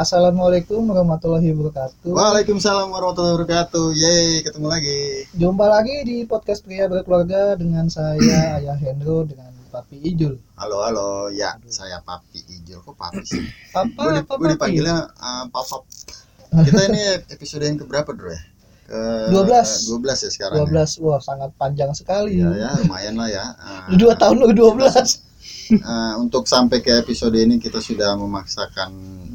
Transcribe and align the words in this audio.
Assalamualaikum 0.00 0.88
warahmatullahi 0.88 1.52
wabarakatuh. 1.52 2.08
Waalaikumsalam 2.08 2.88
warahmatullahi 2.88 3.36
wabarakatuh. 3.36 3.92
Yeay, 3.92 4.40
ketemu 4.40 4.72
lagi. 4.72 5.28
Jumpa 5.36 5.68
lagi 5.68 5.92
di 6.08 6.24
podcast 6.24 6.64
pria 6.64 6.88
berkeluarga 6.88 7.52
dengan 7.60 7.84
saya 7.92 8.16
Ayah 8.64 8.80
Hendro 8.80 9.28
dengan 9.28 9.52
Papi 9.68 10.00
Ijul. 10.00 10.40
Halo, 10.56 10.80
halo. 10.80 11.28
Ya, 11.28 11.52
saya 11.68 12.00
Papi 12.00 12.40
Ijul. 12.48 12.80
Kok 12.80 12.96
Papi 12.96 13.20
sih? 13.28 13.44
Papa, 13.76 13.92
Gue 13.92 14.12
di, 14.16 14.20
apa 14.24 14.32
gue 14.40 14.48
dipanggilnya 14.56 14.96
uh, 15.20 15.44
Papap. 15.52 15.84
Kita 16.48 16.80
ini 16.88 17.20
episode 17.36 17.68
yang 17.68 17.76
keberapa 17.76 18.16
dulu 18.16 18.32
ya? 18.32 18.40
Ke 18.88 19.00
12. 19.36 20.00
12 20.00 20.00
ya 20.00 20.30
sekarang. 20.32 20.64
12, 20.64 21.04
wah 21.04 21.20
sangat 21.20 21.52
panjang 21.60 21.92
sekali. 21.92 22.40
Ya, 22.40 22.48
ya, 22.56 22.72
lumayan 22.88 23.20
lah 23.20 23.28
ya. 23.28 23.44
Uh, 23.60 24.00
Dua 24.00 24.16
tahun 24.16 24.48
lu 24.48 24.56
12. 24.56 25.28
Uh, 25.78 26.14
untuk 26.18 26.44
sampai 26.44 26.82
ke 26.82 26.90
episode 26.98 27.34
ini 27.34 27.56
kita 27.56 27.78
sudah 27.78 28.18
memaksakan 28.18 28.90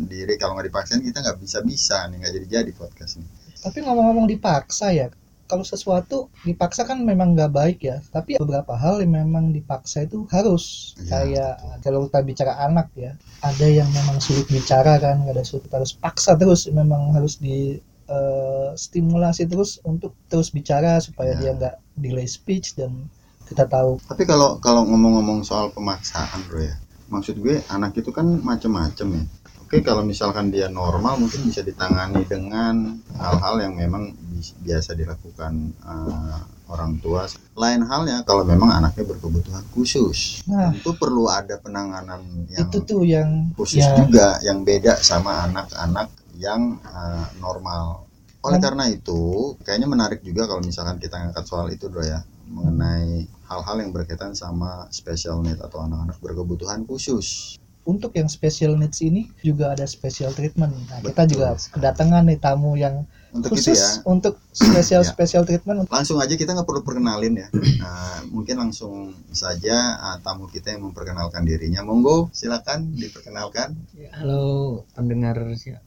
diri. 0.06 0.36
Kalau 0.36 0.56
nggak 0.56 0.68
dipaksain 0.68 1.02
kita 1.02 1.24
nggak 1.24 1.40
bisa-bisa 1.40 2.06
nih, 2.12 2.20
nggak 2.22 2.34
jadi-jadi 2.36 2.72
podcast 2.76 3.18
ini. 3.20 3.28
Tapi 3.64 3.82
ngomong-ngomong 3.82 4.28
dipaksa 4.30 4.94
ya, 4.94 5.08
kalau 5.46 5.62
sesuatu 5.62 6.30
dipaksa 6.42 6.86
kan 6.86 7.02
memang 7.02 7.34
nggak 7.34 7.52
baik 7.54 7.80
ya. 7.82 7.98
Tapi 8.10 8.38
beberapa 8.38 8.76
hal 8.76 9.02
yang 9.02 9.14
memang 9.26 9.50
dipaksa 9.50 10.06
itu 10.06 10.26
harus. 10.30 10.94
Iya, 11.00 11.10
Kayak 11.10 11.54
kalau 11.82 12.06
kita 12.10 12.20
bicara 12.22 12.54
anak 12.62 12.90
ya, 12.94 13.14
ada 13.42 13.68
yang 13.70 13.90
memang 13.94 14.18
sulit 14.22 14.46
bicara 14.50 14.98
kan, 15.02 15.22
nggak 15.26 15.36
ada 15.40 15.46
sulit 15.46 15.70
harus 15.74 15.96
paksa 15.98 16.38
terus, 16.38 16.66
memang 16.70 17.14
harus 17.14 17.38
di 17.40 17.78
eh, 18.06 18.70
stimulasi 18.78 19.50
terus 19.50 19.82
untuk 19.82 20.14
terus 20.30 20.54
bicara 20.54 21.02
supaya 21.02 21.34
Iya. 21.34 21.42
dia 21.42 21.52
nggak 21.58 21.76
delay 21.98 22.30
speech 22.30 22.78
dan 22.78 23.10
kita 23.46 23.64
tahu 23.66 24.02
Tapi 24.04 24.24
kalau 24.26 24.58
kalau 24.58 24.82
ngomong-ngomong 24.86 25.42
soal 25.42 25.70
pemaksaan 25.70 26.46
bro 26.46 26.62
ya, 26.62 26.76
maksud 27.08 27.38
gue 27.38 27.62
anak 27.68 27.94
itu 27.96 28.10
kan 28.10 28.26
macem-macem 28.42 29.08
ya. 29.14 29.24
Oke 29.66 29.82
kalau 29.82 30.06
misalkan 30.06 30.54
dia 30.54 30.70
normal 30.70 31.18
mungkin 31.18 31.42
bisa 31.42 31.66
ditangani 31.66 32.22
dengan 32.26 33.02
hal-hal 33.18 33.58
yang 33.60 33.74
memang 33.74 34.14
bi- 34.14 34.56
biasa 34.62 34.94
dilakukan 34.94 35.54
eh, 35.74 36.38
orang 36.70 36.98
tua. 36.98 37.26
Lain 37.58 37.82
halnya 37.86 38.22
kalau 38.22 38.46
memang 38.46 38.70
anaknya 38.72 39.06
berkebutuhan 39.06 39.66
khusus, 39.74 40.46
Nah. 40.46 40.70
tentu 40.70 40.94
perlu 40.94 41.26
ada 41.30 41.58
penanganan 41.58 42.22
yang 42.50 42.70
itu 42.70 42.78
tuh 42.82 43.02
yang 43.02 43.50
khusus 43.58 43.82
ya 43.82 43.94
juga 43.98 44.38
yang 44.42 44.62
beda 44.62 45.02
sama 45.02 45.46
anak-anak 45.46 46.10
yang 46.38 46.78
eh, 46.82 47.26
normal. 47.38 48.06
Oleh 48.46 48.62
Hmm. 48.62 48.66
karena 48.70 48.86
itu, 48.94 49.22
kayaknya 49.66 49.90
menarik 49.90 50.22
juga 50.22 50.46
kalau 50.46 50.62
misalkan 50.62 51.02
kita 51.02 51.18
ngangkat 51.18 51.46
soal 51.50 51.66
itu, 51.74 51.90
Bro 51.90 52.06
ya, 52.06 52.22
mengenai 52.46 53.26
hal-hal 53.46 53.78
yang 53.78 53.92
berkaitan 53.92 54.34
sama 54.34 54.90
special 54.90 55.40
need 55.40 55.58
atau 55.58 55.82
anak-anak 55.82 56.18
berkebutuhan 56.20 56.84
khusus. 56.84 57.56
untuk 57.86 58.18
yang 58.18 58.26
special 58.26 58.74
needs 58.74 58.98
ini 59.00 59.30
juga 59.46 59.78
ada 59.78 59.86
special 59.86 60.34
treatment. 60.34 60.74
Nah, 60.90 61.06
kita 61.06 61.22
Betul 61.22 61.38
juga 61.38 61.48
sekali. 61.54 61.74
kedatangan 61.78 62.24
nih 62.26 62.40
tamu 62.42 62.74
yang 62.74 63.06
Untuk 63.30 63.54
khusus 63.54 63.78
itu 63.78 64.02
ya, 64.02 64.10
untuk 64.10 64.34
special 64.50 65.02
Ya. 65.06 65.10
special 65.14 65.44
treatment. 65.46 65.86
langsung 65.94 66.18
aja 66.18 66.34
kita 66.34 66.58
nggak 66.58 66.66
perlu 66.66 66.82
perkenalin 66.82 67.38
ya. 67.38 67.48
Nah, 67.54 68.26
mungkin 68.34 68.58
langsung 68.58 69.14
saja 69.30 70.02
ah, 70.02 70.18
tamu 70.18 70.50
kita 70.50 70.74
yang 70.74 70.90
memperkenalkan 70.90 71.46
dirinya. 71.46 71.86
Monggo, 71.86 72.34
silakan 72.34 72.90
diperkenalkan. 72.98 73.78
Ya, 73.94 74.10
Halo 74.18 74.82
pendengar 74.98 75.38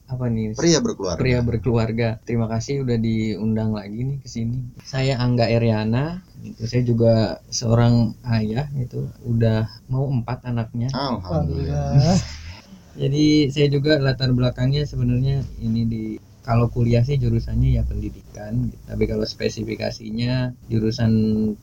apa 0.07 0.25
nih? 0.31 0.55
Pria 0.55 0.79
berkeluarga. 0.79 1.19
Pria 1.19 1.43
berkeluarga. 1.43 2.15
Terima 2.23 2.47
kasih 2.47 2.87
udah 2.87 2.95
diundang 2.95 3.75
lagi 3.75 4.07
nih 4.07 4.17
ke 4.23 4.27
sini. 4.31 4.71
Saya 4.87 5.19
Angga 5.19 5.51
Eriana. 5.51 6.23
Itu 6.43 6.63
saya 6.65 6.83
juga 6.87 7.13
seorang 7.51 8.15
ayah 8.39 8.67
itu 8.79 9.07
udah 9.27 9.67
mau 9.91 10.07
empat 10.07 10.47
anaknya. 10.47 10.87
Alhamdulillah. 10.95 11.99
Jadi 13.01 13.47
saya 13.47 13.67
juga 13.71 13.95
latar 14.01 14.35
belakangnya 14.35 14.83
sebenarnya 14.83 15.45
ini 15.63 15.81
di 15.87 16.03
kalau 16.43 16.65
kuliah 16.71 17.05
sih 17.05 17.19
jurusannya 17.19 17.77
ya 17.77 17.83
pendidikan, 17.85 18.73
tapi 18.89 19.05
kalau 19.05 19.21
spesifikasinya 19.21 20.55
jurusan 20.65 21.11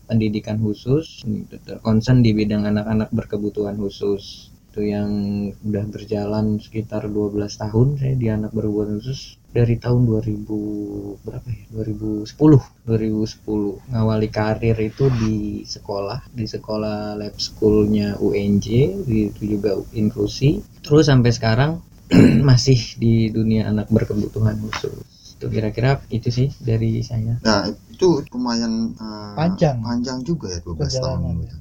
pendidikan 0.06 0.62
khusus, 0.62 1.26
gitu, 1.26 1.58
concern 1.82 2.22
di 2.22 2.30
bidang 2.30 2.62
anak-anak 2.64 3.10
berkebutuhan 3.10 3.74
khusus. 3.82 4.54
Itu 4.70 4.84
yang 4.84 5.10
udah 5.64 5.84
berjalan 5.88 6.60
sekitar 6.60 7.08
12 7.08 7.48
tahun 7.56 7.96
saya 7.96 8.14
di 8.14 8.28
anak 8.28 8.52
berkebutuhan 8.52 9.00
khusus 9.00 9.35
dari 9.52 9.80
tahun 9.80 10.04
2000 10.04 11.24
berapa 11.24 11.48
ya? 11.48 11.64
2010. 11.72 12.28
2010 12.84 13.92
ngawali 13.92 14.28
karir 14.28 14.76
itu 14.76 15.08
di 15.16 15.64
sekolah, 15.64 16.28
di 16.30 16.44
sekolah 16.44 17.16
lab 17.16 17.34
schoolnya 17.40 18.20
UNJ, 18.20 18.66
itu 19.08 19.42
juga 19.56 19.80
inklusi. 19.96 20.60
Terus 20.84 21.08
sampai 21.08 21.32
sekarang 21.32 21.80
masih 22.48 22.78
di 23.00 23.32
dunia 23.32 23.72
anak 23.72 23.90
berkebutuhan 23.90 24.60
khusus. 24.62 25.34
Itu 25.36 25.52
kira-kira 25.52 26.00
itu 26.08 26.28
sih 26.32 26.48
dari 26.62 27.02
saya. 27.02 27.36
Nah, 27.42 27.68
itu 27.68 28.24
lumayan 28.32 28.94
eh, 28.96 29.34
Panjang. 29.36 29.82
panjang 29.82 30.20
juga 30.22 30.52
ya 30.52 30.60
12 30.64 30.68
tahun. 30.68 30.78
Perjalanan, 30.80 31.34
gitu. 31.44 31.56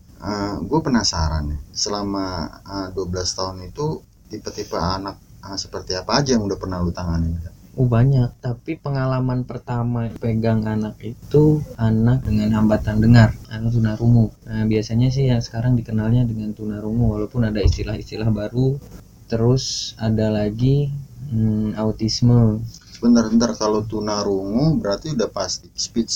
gue 0.65 0.79
penasaran 0.81 1.43
nih, 1.51 1.59
selama 1.75 2.25
eh, 2.63 2.87
12 2.91 3.37
tahun 3.39 3.57
itu 3.67 3.99
tipe-tipe 4.31 4.77
anak 4.77 5.15
eh, 5.43 5.57
seperti 5.57 5.95
apa 5.97 6.21
aja 6.23 6.37
yang 6.37 6.43
udah 6.45 6.57
pernah 6.59 6.79
lu 6.79 6.91
tangani? 6.93 7.54
Oh 7.75 7.91
banyak, 7.91 8.39
tapi 8.39 8.79
pengalaman 8.79 9.43
pertama 9.43 10.07
pegang 10.15 10.63
anak 10.63 10.95
itu 11.03 11.59
anak 11.75 12.23
dengan 12.23 12.55
hambatan 12.55 13.03
dengar, 13.03 13.35
anak 13.51 13.75
tunarungu. 13.75 14.31
Nah 14.47 14.63
biasanya 14.63 15.11
sih 15.11 15.27
yang 15.27 15.43
sekarang 15.43 15.75
dikenalnya 15.75 16.23
dengan 16.23 16.55
tunarungu, 16.55 17.19
walaupun 17.19 17.43
ada 17.51 17.59
istilah-istilah 17.59 18.31
baru. 18.31 18.79
Terus 19.27 19.91
ada 19.99 20.31
lagi 20.31 20.87
hmm, 21.35 21.75
autisme. 21.75 22.63
Sebentar-bentar 22.95 23.51
kalau 23.59 23.83
tunarungu 23.83 24.79
berarti 24.79 25.11
udah 25.11 25.27
pasti 25.27 25.67
speech 25.75 26.13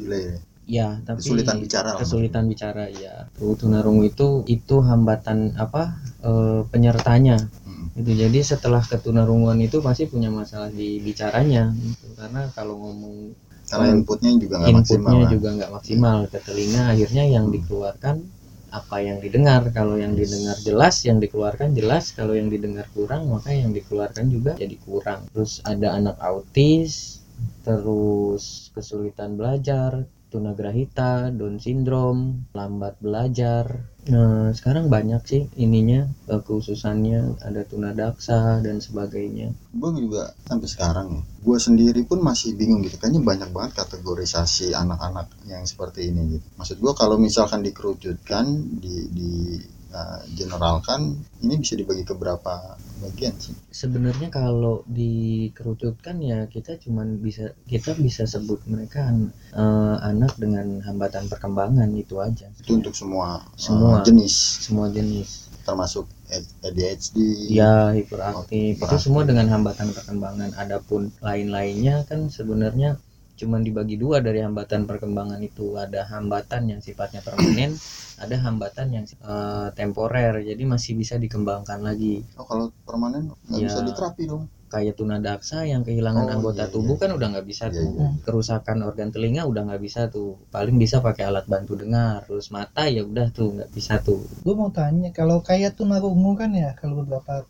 delay. 0.00 0.40
ya? 0.64 1.04
Tapi 1.04 1.20
Kesulitan 1.20 1.60
bicara 1.60 1.92
lah 1.92 2.00
kesulitan 2.00 2.48
bicara 2.48 2.88
ya. 2.88 3.28
Tuh, 3.36 3.52
tunarungu 3.60 4.08
itu 4.08 4.40
itu 4.48 4.80
hambatan 4.80 5.52
apa 5.60 6.00
eh, 6.24 6.64
penyertanya 6.72 7.36
Gitu 7.94 8.10
jadi 8.26 8.38
setelah 8.42 8.82
ketunarunguan 8.82 9.62
itu 9.62 9.78
pasti 9.78 10.10
punya 10.10 10.26
masalah 10.26 10.66
di 10.74 10.98
bicaranya 10.98 11.70
gitu. 11.78 12.06
karena 12.18 12.50
kalau 12.50 12.74
ngomong 12.82 13.38
Karena 13.70 13.96
inputnya 13.96 14.32
juga 14.36 14.54
nggak 14.60 14.74
maksimal. 14.76 14.98
inputnya 14.98 15.24
kan? 15.24 15.32
juga 15.34 15.48
nggak 15.56 15.70
maksimal 15.72 16.16
ke 16.28 16.38
telinga 16.42 16.82
akhirnya 16.92 17.24
yang 17.30 17.46
dikeluarkan 17.54 18.16
apa 18.74 18.96
yang 18.98 19.22
didengar 19.22 19.62
kalau 19.70 19.94
yang 19.94 20.18
didengar 20.18 20.58
jelas 20.58 21.06
yang 21.06 21.22
dikeluarkan 21.22 21.78
jelas 21.78 22.10
kalau 22.10 22.34
yang 22.34 22.50
didengar 22.50 22.90
kurang 22.90 23.30
maka 23.30 23.54
yang 23.54 23.70
dikeluarkan 23.70 24.26
juga 24.26 24.58
jadi 24.58 24.74
kurang 24.82 25.30
terus 25.30 25.62
ada 25.62 25.94
anak 25.94 26.18
autis 26.18 27.22
terus 27.62 28.74
kesulitan 28.74 29.38
belajar 29.38 30.02
tunagrahita 30.34 31.30
Down 31.30 31.62
syndrome 31.62 32.50
lambat 32.50 32.98
belajar. 32.98 33.86
Nah 34.10 34.50
sekarang 34.50 34.90
banyak 34.90 35.22
sih 35.22 35.42
ininya 35.54 36.10
eh, 36.26 36.42
kekhususannya 36.42 37.38
ada 37.46 37.62
tunadaksa 37.62 38.58
dan 38.66 38.82
sebagainya. 38.82 39.54
Gue 39.70 39.90
juga 39.94 40.34
sampai 40.42 40.68
sekarang 40.68 41.06
ya 41.14 41.22
gue 41.44 41.58
sendiri 41.60 42.00
pun 42.08 42.24
masih 42.24 42.56
bingung 42.56 42.80
gitu. 42.82 42.96
Kayaknya 42.96 43.20
banyak 43.20 43.50
banget 43.52 43.72
kategorisasi 43.84 44.72
anak-anak 44.72 45.28
yang 45.44 45.62
seperti 45.68 46.08
ini 46.08 46.40
gitu. 46.40 46.46
Maksud 46.56 46.80
gue 46.80 46.92
kalau 46.96 47.20
misalkan 47.20 47.60
dikerucutkan 47.60 48.44
di 48.80 48.96
di 49.12 49.32
uh, 49.94 50.20
generalkan 50.34 51.22
ini 51.40 51.54
bisa 51.62 51.78
dibagi 51.78 52.02
ke 52.02 52.12
berapa 52.12 52.74
bagian 53.00 53.32
sih? 53.38 53.54
Sebenarnya 53.70 54.28
kalau 54.28 54.82
dikerucutkan 54.90 56.18
ya 56.18 56.50
kita 56.50 56.76
cuman 56.82 57.22
bisa 57.22 57.54
kita 57.70 57.94
bisa 57.94 58.26
sebut 58.26 58.58
mereka 58.66 59.06
an- 59.06 59.30
eh, 59.54 59.96
anak 60.02 60.34
dengan 60.36 60.82
hambatan 60.82 61.30
perkembangan 61.30 61.88
itu 61.94 62.18
aja. 62.18 62.50
Itu 62.58 62.74
untuk 62.76 62.94
semua 62.94 63.38
uh, 63.38 63.58
Semua. 63.58 64.02
jenis. 64.02 64.34
Semua 64.66 64.86
jenis. 64.90 65.46
Termasuk 65.64 66.04
ADHD 66.60 67.16
ya 67.54 67.94
hiperaktif. 67.96 68.76
Itu 68.76 68.84
Hiperaktif. 68.84 69.00
semua 69.00 69.22
dengan 69.24 69.46
hambatan 69.48 69.94
perkembangan. 69.94 70.50
Adapun 70.60 71.08
lain-lainnya 71.22 72.04
kan 72.04 72.28
sebenarnya 72.28 72.98
cuman 73.34 73.60
dibagi 73.60 73.94
dua 73.94 74.18
dari 74.18 74.40
hambatan 74.40 74.84
perkembangan 74.84 75.40
itu. 75.40 75.74
Ada 75.74 76.06
hambatan 76.08 76.70
yang 76.70 76.80
sifatnya 76.80 77.20
permanen 77.20 77.74
ada 78.22 78.36
hambatan 78.40 78.86
yang 78.90 79.04
eh, 79.06 79.68
temporer. 79.72 80.38
Jadi 80.40 80.62
masih 80.62 80.94
bisa 80.94 81.14
dikembangkan 81.16 81.80
lagi. 81.80 82.22
Oh 82.36 82.46
kalau 82.46 82.70
permanen 82.82 83.34
nggak 83.46 83.58
Ya. 83.58 83.66
bisa 83.68 83.80
diterapi 83.82 84.24
dong. 84.24 84.46
Kayak 84.64 84.98
tunadaksa 84.98 85.62
yang 85.64 85.86
kehilangan 85.86 86.26
Oh, 86.26 86.34
anggota 86.34 86.66
iya, 86.66 86.72
tubuh 86.72 86.98
iya. 86.98 87.02
kan 87.06 87.10
udah 87.14 87.28
nggak 87.30 87.46
bisa 87.46 87.64
Iya, 87.70 87.78
tuh. 87.78 87.88
iya. 87.94 88.08
kerusakan 88.26 88.76
organ 88.82 89.14
telinga 89.14 89.46
udah 89.46 89.62
nggak 89.70 89.82
bisa 89.82 90.10
tuh. 90.10 90.34
Paling 90.50 90.74
bisa 90.74 90.98
pakai 90.98 91.30
alat 91.30 91.46
bantu 91.46 91.78
dengar. 91.78 92.26
Terus 92.26 92.50
mata 92.50 92.82
ya 92.90 93.06
udah 93.06 93.30
tuh 93.30 93.54
nggak 93.54 93.70
bisa 93.70 94.02
tuh. 94.02 94.18
Gue 94.42 94.54
mau 94.58 94.74
tanya 94.74 95.14
kalau 95.14 95.38
kayak 95.42 95.78
tunarungu 95.78 96.34
kan 96.34 96.50
ya 96.50 96.74
kalau 96.74 97.06
beberapa 97.06 97.46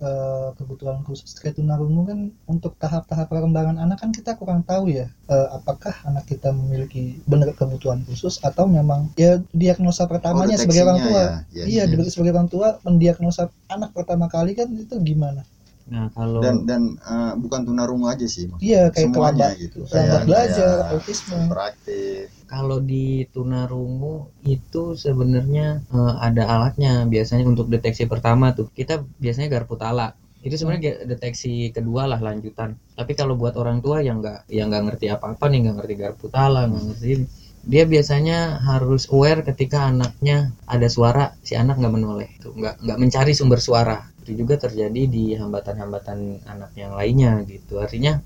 eh, 0.00 0.48
kebutuhan 0.58 1.00
khusus 1.06 1.32
tunarungu 1.36 2.02
kan 2.04 2.18
untuk 2.44 2.76
tahap-tahap 2.76 3.26
perkembangan 3.32 3.80
anak 3.80 3.98
kan 4.02 4.10
kita 4.12 4.36
kurang 4.36 4.60
tahu 4.66 4.92
ya 4.92 5.08
eh, 5.28 5.48
apakah 5.56 5.94
anak 6.04 6.28
kita 6.28 6.52
memiliki 6.52 7.16
benar 7.24 7.52
kebutuhan 7.56 8.04
khusus 8.04 8.38
atau 8.44 8.68
memang 8.68 9.08
ya 9.16 9.40
diagnosa 9.56 10.04
pertamanya 10.04 10.56
Oh, 10.56 10.62
sebagai 10.62 10.84
orang 10.84 11.00
tua 11.00 11.22
ya. 11.22 11.30
Yes, 11.52 11.66
iya 11.68 11.82
yes. 11.88 12.12
sebagai 12.12 12.32
orang 12.36 12.48
tua 12.52 12.68
mendiagnosa 12.84 13.48
anak 13.72 13.90
pertama 13.96 14.26
kali 14.28 14.52
kan 14.52 14.68
itu 14.72 14.94
gimana 15.00 15.42
Nah 15.86 16.06
kalau 16.10 16.40
dan 16.42 16.66
dan 16.66 16.82
eh, 16.98 17.32
bukan 17.38 17.60
tunarungu 17.62 18.06
aja 18.10 18.26
sih 18.26 18.44
maksudnya. 18.50 18.66
Iya 18.66 18.82
kayak 18.90 19.04
semuanya 19.06 19.46
terlambat 19.48 19.62
gitu. 19.62 19.78
terlambat 19.86 20.20
belajar 20.26 20.66
kayak 20.76 20.90
autisme. 20.94 21.34
hiperaktif 21.38 22.24
kalau 22.46 22.78
di 22.78 23.26
tunarungu 23.34 24.14
itu 24.46 24.82
sebenarnya 24.94 25.66
eh, 25.94 26.14
ada 26.26 26.42
alatnya 26.54 26.92
biasanya 27.12 27.44
untuk 27.46 27.66
deteksi 27.70 28.04
pertama 28.12 28.50
tuh. 28.58 28.66
Kita 28.78 29.02
biasanya 29.22 29.48
garpu 29.54 29.74
tala. 29.78 30.08
Itu 30.46 30.54
sebenarnya 30.54 30.82
ge- 30.86 31.00
deteksi 31.10 31.74
kedua 31.74 32.06
lah 32.10 32.18
lanjutan. 32.22 32.78
Tapi 32.98 33.12
kalau 33.18 33.34
buat 33.34 33.54
orang 33.58 33.78
tua 33.82 33.98
yang 34.02 34.22
nggak 34.22 34.46
yang 34.50 34.70
nggak 34.70 34.84
ngerti 34.90 35.06
apa 35.10 35.34
apa 35.34 35.44
nih 35.50 35.58
nggak 35.66 35.76
ngerti 35.82 35.94
garpu 36.02 36.26
tala 36.30 36.60
nggak 36.70 36.82
ngerti. 36.86 37.06
Ini, 37.14 37.24
dia 37.66 37.82
biasanya 37.82 38.62
harus 38.62 39.10
aware 39.10 39.42
ketika 39.42 39.90
anaknya 39.90 40.54
ada 40.70 40.86
suara 40.86 41.34
si 41.42 41.58
anak 41.58 41.74
nggak 41.82 41.94
menoleh 41.98 42.30
tuh 42.38 42.54
nggak 42.54 42.74
nggak 42.86 42.98
mencari 43.02 43.32
sumber 43.34 43.58
suara 43.58 43.98
itu 44.26 44.42
juga 44.42 44.58
terjadi 44.58 45.02
di 45.06 45.38
hambatan-hambatan 45.38 46.42
anak 46.50 46.74
yang 46.74 46.98
lainnya 46.98 47.46
gitu 47.46 47.78
artinya 47.78 48.18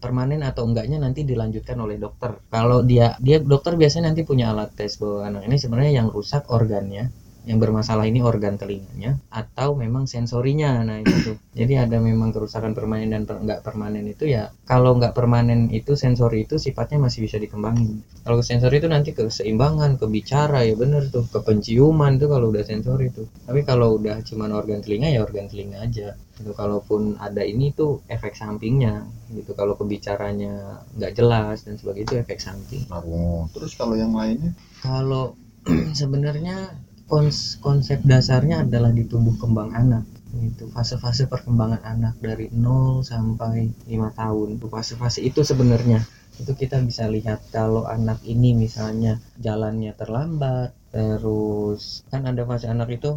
permanen 0.00 0.40
atau 0.44 0.64
enggaknya 0.68 0.96
nanti 1.00 1.24
dilanjutkan 1.28 1.76
oleh 1.76 1.96
dokter. 2.00 2.40
Kalau 2.48 2.80
dia 2.80 3.16
dia 3.20 3.36
dokter 3.40 3.76
biasanya 3.76 4.12
nanti 4.12 4.24
punya 4.24 4.52
alat 4.52 4.72
tes 4.72 4.96
bahwa 4.96 5.28
anak 5.28 5.42
ini 5.48 5.56
sebenarnya 5.60 5.92
yang 6.04 6.08
rusak 6.08 6.48
organnya, 6.48 7.12
yang 7.50 7.58
bermasalah 7.58 8.06
ini 8.06 8.22
organ 8.22 8.54
telinganya 8.54 9.18
atau 9.26 9.74
memang 9.74 10.06
sensorinya. 10.06 10.86
Nah 10.86 11.02
itu 11.02 11.34
tuh. 11.34 11.36
Jadi 11.50 11.74
ada 11.74 11.98
memang 11.98 12.30
kerusakan 12.30 12.78
permanen 12.78 13.10
dan 13.10 13.22
per- 13.26 13.42
enggak 13.42 13.66
permanen 13.66 14.06
itu 14.06 14.30
ya. 14.30 14.54
Kalau 14.62 14.94
enggak 14.94 15.18
permanen 15.18 15.66
itu 15.74 15.98
sensori 15.98 16.46
itu 16.46 16.62
sifatnya 16.62 17.02
masih 17.02 17.26
bisa 17.26 17.42
dikembangin. 17.42 18.06
Kalau 18.22 18.38
sensori 18.38 18.78
itu 18.78 18.86
nanti 18.86 19.10
keseimbangan, 19.10 19.98
ke 19.98 20.06
bicara 20.06 20.62
ya 20.62 20.78
bener 20.78 21.10
tuh, 21.10 21.26
ke 21.26 21.42
penciuman 21.42 22.22
tuh 22.22 22.30
kalau 22.30 22.54
udah 22.54 22.62
sensori 22.62 23.10
itu. 23.10 23.26
Tapi 23.50 23.66
kalau 23.66 23.98
udah 23.98 24.22
cuman 24.22 24.54
organ 24.54 24.78
telinga 24.78 25.10
ya 25.10 25.26
organ 25.26 25.50
telinga 25.50 25.82
aja. 25.82 26.14
Gitu. 26.38 26.54
Kalaupun 26.54 27.18
ada 27.18 27.42
ini 27.42 27.74
tuh 27.74 28.06
efek 28.06 28.38
sampingnya 28.38 29.10
gitu. 29.34 29.58
Kalau 29.58 29.74
kebicaranya 29.74 30.86
nggak 30.94 31.12
jelas 31.18 31.66
dan 31.66 31.74
sebagainya 31.74 32.06
itu 32.06 32.14
efek 32.22 32.38
samping. 32.38 32.86
tunarungu 33.00 33.48
terus 33.54 33.72
kalau 33.74 33.94
yang 33.96 34.12
lainnya 34.12 34.52
Kalau 34.80 35.34
sebenarnya 36.00 36.76
kons- 37.10 37.58
konsep 37.66 37.98
dasarnya 38.12 38.56
adalah 38.64 38.90
di 38.98 39.04
tumbuh 39.10 39.34
kembang 39.42 39.70
anak 39.82 40.04
itu 40.48 40.64
fase-fase 40.70 41.26
perkembangan 41.32 41.82
anak 41.82 42.14
dari 42.22 42.46
0 42.54 43.02
sampai 43.02 43.56
5 43.90 44.10
tahun. 44.20 44.48
Itu 44.56 44.66
fase-fase 44.70 45.20
itu 45.26 45.40
sebenarnya. 45.42 45.98
Itu 46.40 46.52
kita 46.54 46.76
bisa 46.88 47.04
lihat 47.10 47.40
kalau 47.50 47.82
anak 47.96 48.22
ini 48.24 48.54
misalnya 48.54 49.18
jalannya 49.42 49.92
terlambat 50.00 50.70
terus 50.94 51.82
kan 52.10 52.22
ada 52.30 52.42
fase 52.46 52.66
anak 52.74 52.88
itu 52.98 53.10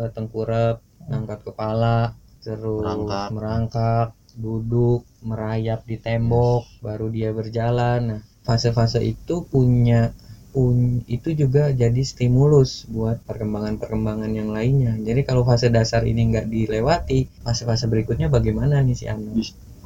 eh, 0.00 0.10
tengkurap 0.12 0.76
ngangkat 1.08 1.40
kepala 1.48 2.12
terus 2.44 2.84
Merangkak. 2.84 3.28
merangkak 3.36 4.08
duduk 4.38 5.00
merayap 5.24 5.80
di 5.88 5.96
tembok 5.98 6.62
baru 6.84 7.06
dia 7.08 7.30
berjalan. 7.32 8.00
Nah 8.12 8.20
fase-fase 8.46 9.00
itu 9.04 9.34
punya 9.44 10.12
pun 10.58 10.74
itu 11.16 11.28
juga 11.42 11.64
jadi 11.82 12.02
stimulus 12.12 12.70
buat 12.96 13.16
perkembangan-perkembangan 13.28 14.30
yang 14.40 14.50
lainnya. 14.56 14.92
Jadi 15.08 15.20
kalau 15.28 15.42
fase 15.48 15.66
dasar 15.78 16.02
ini 16.12 16.22
nggak 16.34 16.46
dilewati, 16.54 17.18
fase-fase 17.46 17.84
berikutnya 17.92 18.26
bagaimana 18.36 18.74
nih 18.86 18.96
si 19.00 19.06
anak? 19.14 19.34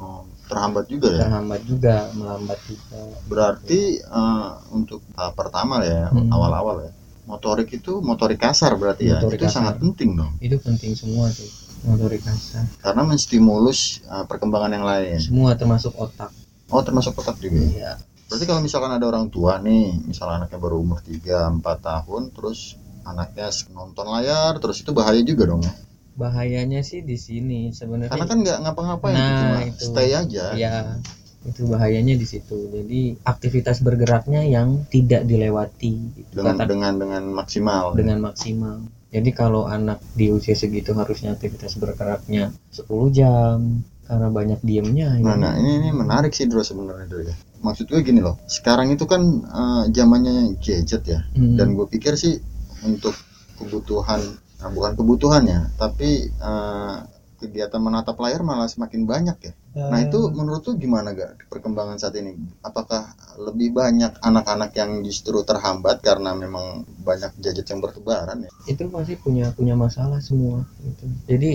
Oh, 0.01 0.25
terhambat 0.49 0.85
juga 0.93 1.07
ya 1.13 1.19
Terhambat 1.29 1.61
juga, 1.71 1.95
melambat 2.17 2.59
juga. 2.65 2.99
berarti 3.31 3.81
eh, 4.01 4.51
untuk 4.77 4.99
tahap 5.15 5.33
pertama 5.41 5.75
ya 5.85 6.09
Hmm. 6.09 6.33
awal-awal 6.35 6.77
ya 6.89 6.91
motorik 7.31 7.69
itu 7.79 7.93
motorik 8.09 8.39
kasar 8.45 8.71
berarti 8.81 9.03
ya 9.13 9.17
Motorik 9.21 9.39
itu 9.39 9.45
kasar. 9.47 9.55
sangat 9.57 9.75
penting 9.79 10.09
dong 10.19 10.33
Itu 10.43 10.57
penting 10.59 10.91
semua 11.01 11.25
tuh, 11.31 11.47
motorik 11.87 12.21
kasar. 12.27 12.65
karena 12.83 13.01
menstimulus 13.07 13.79
eh, 14.13 14.25
perkembangan 14.27 14.71
yang 14.75 14.85
lain 14.91 15.17
Semua 15.21 15.51
termasuk 15.55 15.93
otak. 15.95 16.31
oh 16.73 16.81
termasuk 16.83 17.13
otak 17.15 17.37
juga 17.39 17.61
ya? 17.63 17.91
Ya, 18.33 18.41
berarti 18.41 18.49
kalau 18.49 18.65
misalkan 18.65 18.91
ada 18.97 19.05
orang 19.05 19.29
tua 19.29 19.61
nih 19.61 19.93
misalnya 20.09 20.41
anaknya 20.41 20.57
baru 20.57 20.81
umur 20.81 21.05
3-4 21.05 21.61
tahun 21.85 22.33
terus 22.33 22.81
anaknya 23.05 23.53
nonton 23.77 24.09
layar 24.09 24.57
terus 24.57 24.81
itu 24.81 24.89
bahaya 24.89 25.21
juga 25.21 25.53
dong 25.53 25.61
ya 25.61 25.69
bahayanya 26.17 26.81
sih 26.81 27.05
di 27.05 27.13
sini 27.13 27.69
sebenarnya. 27.69 28.09
karena 28.09 28.25
kan 28.25 28.37
nggak 28.41 28.57
ngapa-ngapain 28.65 29.13
Nah, 29.13 29.37
cuma 29.37 29.59
itu. 29.69 29.85
stay 29.85 30.09
aja 30.17 30.45
ya 30.57 30.97
itu 31.45 31.61
bahayanya 31.69 32.17
di 32.17 32.25
situ. 32.25 32.73
Jadi 32.73 33.21
aktivitas 33.21 33.85
bergeraknya 33.85 34.47
yang 34.49 34.81
tidak 34.89 35.29
dilewati. 35.29 35.93
Gitu. 36.17 36.31
dengan 36.33 36.57
Kata- 36.57 36.73
dengan 36.73 36.93
dengan 36.97 37.23
maksimal 37.37 37.93
dengan 37.93 38.17
maksimal. 38.17 38.81
Jadi 39.13 39.29
kalau 39.29 39.69
anak 39.69 40.01
di 40.17 40.33
usia 40.33 40.57
segitu 40.57 40.97
harusnya 40.97 41.37
aktivitas 41.37 41.77
bergeraknya 41.77 42.49
10 42.73 43.13
jam 43.13 43.85
karena 44.09 44.27
banyak 44.33 44.59
diemnya. 44.65 45.21
Nah, 45.21 45.37
ya. 45.37 45.37
nah 45.37 45.53
ini, 45.53 45.85
ini 45.85 45.89
menarik 45.93 46.33
sih 46.33 46.49
Dro 46.49 46.65
sebenarnya 46.65 47.05
Dro 47.05 47.21
ya. 47.21 47.35
Maksud 47.63 47.87
gue 47.87 48.01
gini 48.03 48.19
loh, 48.19 48.35
sekarang 48.45 48.91
itu 48.91 49.07
kan 49.07 49.21
eh, 49.43 49.83
zamannya 49.95 50.59
gadget 50.59 51.03
ya, 51.07 51.19
Hmm. 51.33 51.55
dan 51.55 51.67
gue 51.73 51.87
pikir 51.87 52.13
sih 52.19 52.35
untuk 52.83 53.15
kebutuhan, 53.55 54.19
nah, 54.59 54.69
bukan 54.69 54.93
kebutuhannya, 54.99 55.71
tapi 55.79 56.09
eh, 56.27 56.95
kegiatan 57.39 57.79
menatap 57.79 58.15
layar 58.23 58.39
malah 58.39 58.71
semakin 58.71 59.03
banyak 59.03 59.37
ya. 59.43 59.53
Nah 59.73 59.99
Eh, 59.99 60.07
itu 60.07 60.19
menurut 60.31 60.63
tuh 60.63 60.79
gimana 60.79 61.11
gak 61.11 61.49
perkembangan 61.51 61.99
saat 61.99 62.15
ini? 62.15 62.31
Apakah 62.63 63.03
lebih 63.35 63.73
banyak 63.75 64.15
anak-anak 64.21 64.71
yang 64.79 65.03
justru 65.03 65.43
terhambat 65.43 65.99
karena 65.99 66.31
memang 66.37 66.87
banyak 67.03 67.35
gadget 67.43 67.67
yang 67.67 67.83
bertebaran 67.83 68.47
ya? 68.47 68.51
itu 68.63 68.83
pasti 68.87 69.19
punya 69.19 69.51
punya 69.51 69.75
masalah 69.75 70.23
semua 70.23 70.63
gitu. 70.79 71.03
Jadi 71.27 71.51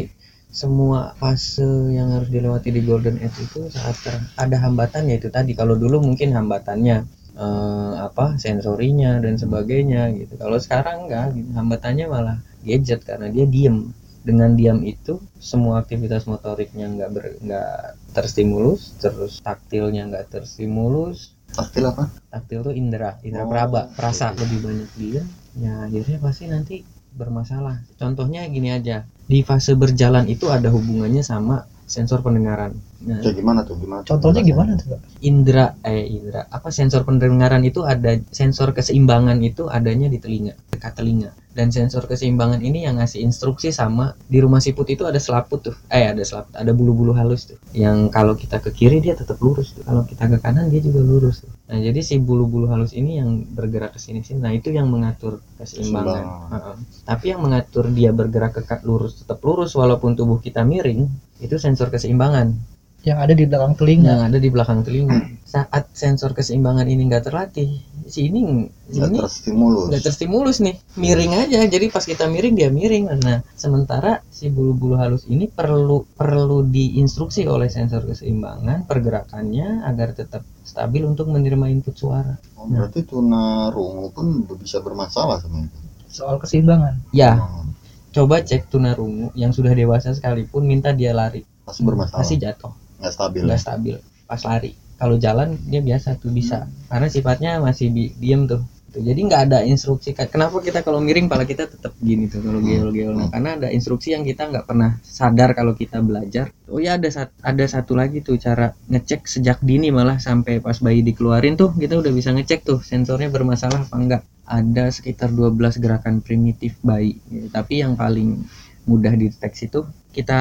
semua 0.51 1.13
fase 1.21 1.65
yang 1.93 2.09
harus 2.17 2.29
dilewati 2.33 2.73
di 2.73 2.81
golden 2.85 3.17
age 3.21 3.39
itu 3.47 3.69
saat 3.71 3.97
ter- 4.01 4.27
ada 4.37 4.57
hambatan 4.65 5.09
ya 5.11 5.17
itu 5.21 5.29
tadi. 5.29 5.53
Kalau 5.53 5.77
dulu 5.77 6.01
mungkin 6.03 6.33
hambatannya 6.37 6.97
eh, 7.39 7.93
apa 8.09 8.37
sensorinya 8.41 9.21
dan 9.25 9.37
sebagainya 9.39 10.11
gitu. 10.17 10.35
Kalau 10.41 10.59
sekarang 10.59 11.07
enggak 11.09 11.37
gitu. 11.37 11.49
hambatannya 11.55 12.07
malah 12.09 12.37
gadget 12.65 13.01
karena 13.05 13.29
dia 13.31 13.45
diem. 13.47 13.93
Dengan 14.29 14.53
diam 14.59 14.83
itu 14.85 15.23
semua 15.41 15.81
aktivitas 15.81 16.29
motoriknya 16.29 16.91
nggak 16.91 17.11
ber 17.15 17.25
nggak 17.41 17.73
terstimulus 18.13 18.93
terus 19.01 19.41
taktilnya 19.41 20.05
nggak 20.11 20.27
terstimulus. 20.35 21.33
Taktil 21.49 21.85
apa? 21.89 22.13
taktil 22.29 22.61
tuh 22.61 22.75
indera 22.77 23.17
indera 23.25 23.45
Oh, 23.47 23.51
peraba 23.51 23.89
perasa 23.97 24.37
lebih 24.37 24.59
banyak 24.69 24.91
dia. 25.01 25.23
Ya 25.57 25.87
akhirnya 25.89 26.19
pasti 26.21 26.45
nanti 26.51 26.77
bermasalah 27.19 27.83
contohnya 27.99 28.47
gini 28.47 28.71
aja 28.71 29.03
di 29.27 29.43
fase 29.43 29.75
berjalan 29.75 30.31
itu 30.31 30.47
ada 30.49 30.71
hubungannya 30.71 31.27
sama 31.27 31.67
sensor 31.89 32.21
pendengaran 32.21 32.77
nah, 33.01 33.19
Kayak 33.25 33.37
gimana 33.41 33.61
tuh? 33.65 33.75
Gimana? 33.81 34.05
contohnya 34.05 34.45
gimana 34.45 34.77
tuh 34.77 34.95
Kak? 34.95 35.01
indera 35.25 35.67
eh 35.83 36.05
indera 36.07 36.47
apa 36.53 36.69
sensor 36.71 37.03
pendengaran 37.03 37.65
itu 37.65 37.83
ada 37.83 38.15
sensor 38.31 38.71
keseimbangan 38.77 39.41
itu 39.43 39.67
adanya 39.67 40.07
di 40.07 40.21
telinga 40.23 40.55
dekat 40.71 40.95
telinga 40.95 41.33
dan 41.59 41.75
sensor 41.75 42.07
keseimbangan 42.07 42.63
ini 42.63 42.87
yang 42.87 43.03
ngasih 43.03 43.19
instruksi 43.27 43.75
sama 43.75 44.15
di 44.31 44.39
rumah 44.39 44.63
siput 44.63 44.87
itu 44.87 45.03
ada 45.03 45.19
selaput 45.19 45.67
tuh. 45.67 45.77
Eh 45.91 46.07
ada 46.07 46.23
selaput 46.23 46.55
ada 46.55 46.71
bulu-bulu 46.71 47.11
halus 47.19 47.51
tuh. 47.51 47.59
Yang 47.75 48.15
kalau 48.15 48.39
kita 48.39 48.63
ke 48.63 48.71
kiri 48.71 49.03
dia 49.03 49.19
tetap 49.19 49.43
lurus 49.43 49.75
tuh. 49.75 49.83
Kalau 49.83 50.07
kita 50.07 50.31
ke 50.31 50.39
kanan 50.39 50.71
dia 50.71 50.79
juga 50.79 51.03
lurus 51.03 51.43
tuh. 51.43 51.51
Nah 51.67 51.83
jadi 51.83 51.99
si 51.99 52.23
bulu-bulu 52.23 52.71
halus 52.71 52.95
ini 52.95 53.19
yang 53.19 53.43
bergerak 53.51 53.99
ke 53.99 53.99
sini 53.99 54.23
sini 54.23 54.39
nah 54.39 54.55
itu 54.55 54.71
yang 54.71 54.87
mengatur 54.87 55.43
keseimbangan. 55.59 56.23
Keseimbangan. 56.23 56.53
Heeh. 56.55 56.77
tapi 57.09 57.25
yang 57.33 57.41
mengatur 57.41 57.85
dia 57.91 58.11
bergerak 58.15 58.53
ke 58.61 58.63
lurus 58.85 59.25
tetap 59.25 59.41
lurus 59.41 59.73
walaupun 59.75 60.15
tubuh 60.15 60.39
kita 60.39 60.63
miring 60.63 61.09
itu 61.41 61.57
sensor 61.57 61.89
keseimbangan 61.89 62.55
yang 62.99 63.23
ada 63.23 63.31
di 63.31 63.47
belakang 63.47 63.79
telinga 63.79 64.11
yang 64.11 64.25
ada 64.27 64.39
di 64.39 64.51
belakang 64.51 64.83
telinga. 64.83 65.39
Saat 65.49 65.95
sensor 65.97 66.37
keseimbangan 66.37 66.85
ini 66.85 67.09
nggak 67.09 67.25
terlatih, 67.25 67.81
si 68.05 68.29
ini 68.29 68.69
Nggak 68.91 69.25
terstimulus. 69.25 69.87
nggak 69.89 70.03
terstimulus 70.05 70.57
nih, 70.61 70.77
miring 70.95 71.33
aja. 71.39 71.65
Jadi 71.65 71.89
pas 71.89 72.05
kita 72.05 72.29
miring 72.29 72.53
dia 72.53 72.69
miring. 72.69 73.09
Nah, 73.17 73.41
sementara 73.55 74.21
si 74.29 74.51
bulu-bulu 74.51 74.99
halus 74.99 75.25
ini 75.25 75.49
perlu 75.49 76.05
perlu 76.11 76.67
diinstruksi 76.67 77.49
oleh 77.49 77.71
sensor 77.71 78.05
keseimbangan 78.05 78.85
pergerakannya 78.85 79.87
agar 79.87 80.13
tetap 80.13 80.43
stabil 80.61 81.07
untuk 81.07 81.31
menerima 81.31 81.65
input 81.71 81.97
suara. 81.97 82.37
Oh, 82.59 82.69
berarti 82.69 83.07
tunarungu 83.09 84.13
pun 84.13 84.27
bisa 84.59 84.83
bermasalah 84.83 85.41
sama 85.41 85.65
itu. 85.65 85.79
soal 86.09 86.37
keseimbangan 86.37 87.05
Ya, 87.13 87.37
Oh, 87.37 87.65
coba 88.11 88.41
cek 88.41 88.69
tunarungu 88.69 89.31
yang 89.33 89.53
sudah 89.53 89.73
dewasa 89.73 90.13
sekalipun 90.13 90.65
minta 90.65 90.91
dia 90.91 91.13
lari, 91.13 91.45
pasti 91.63 91.85
bermasalah. 91.85 92.21
pasti 92.21 92.37
jatuh. 92.37 92.73
Nggak 92.99 93.13
stabil. 93.15 93.43
nggak 93.47 93.61
stabil. 93.63 93.97
Pas 94.29 94.43
lari. 94.45 94.73
Kalau 94.99 95.15
jalan 95.17 95.55
dia 95.71 95.79
biasa 95.79 96.19
tuh 96.19 96.35
bisa. 96.35 96.67
Karena 96.91 97.07
sifatnya 97.07 97.63
masih 97.63 97.87
bi- 97.95 98.15
diem 98.19 98.45
tuh. 98.51 98.63
Tuh, 98.89 99.05
jadi 99.05 99.21
nggak 99.21 99.43
ada 99.53 99.59
instruksi 99.69 100.17
kenapa 100.17 100.65
kita 100.65 100.81
kalau 100.81 100.97
miring 101.05 101.29
pala 101.29 101.45
kita 101.45 101.69
tetap 101.69 101.93
gini 102.01 102.25
tuh 102.25 102.41
kalau 102.41 102.57
geol-geol 102.57 103.21
nah 103.21 103.29
karena 103.29 103.61
ada 103.61 103.69
instruksi 103.69 104.17
yang 104.17 104.25
kita 104.25 104.49
nggak 104.49 104.65
pernah 104.65 104.97
sadar 105.05 105.53
kalau 105.53 105.77
kita 105.77 106.01
belajar. 106.01 106.49
Oh 106.73 106.81
ya 106.81 106.97
ada 106.97 107.05
sat- 107.13 107.37
ada 107.45 107.69
satu 107.69 107.93
lagi 107.93 108.25
tuh 108.25 108.41
cara 108.41 108.73
ngecek 108.89 109.29
sejak 109.29 109.61
dini 109.61 109.93
malah 109.93 110.17
sampai 110.17 110.65
pas 110.65 110.81
bayi 110.81 111.05
dikeluarin 111.05 111.61
tuh 111.61 111.77
kita 111.77 112.01
udah 112.01 112.09
bisa 112.17 112.33
ngecek 112.33 112.65
tuh 112.65 112.81
sensornya 112.81 113.29
bermasalah 113.29 113.85
apa 113.85 113.97
enggak 114.01 114.23
ada 114.49 114.89
sekitar 114.89 115.29
12 115.37 115.77
gerakan 115.77 116.25
primitif 116.25 116.81
bayi. 116.81 117.21
Ya, 117.29 117.45
tapi 117.53 117.85
yang 117.85 117.93
paling 117.93 118.41
mudah 118.89 119.13
dideteksi 119.13 119.69
tuh 119.69 119.85
kita 120.09 120.41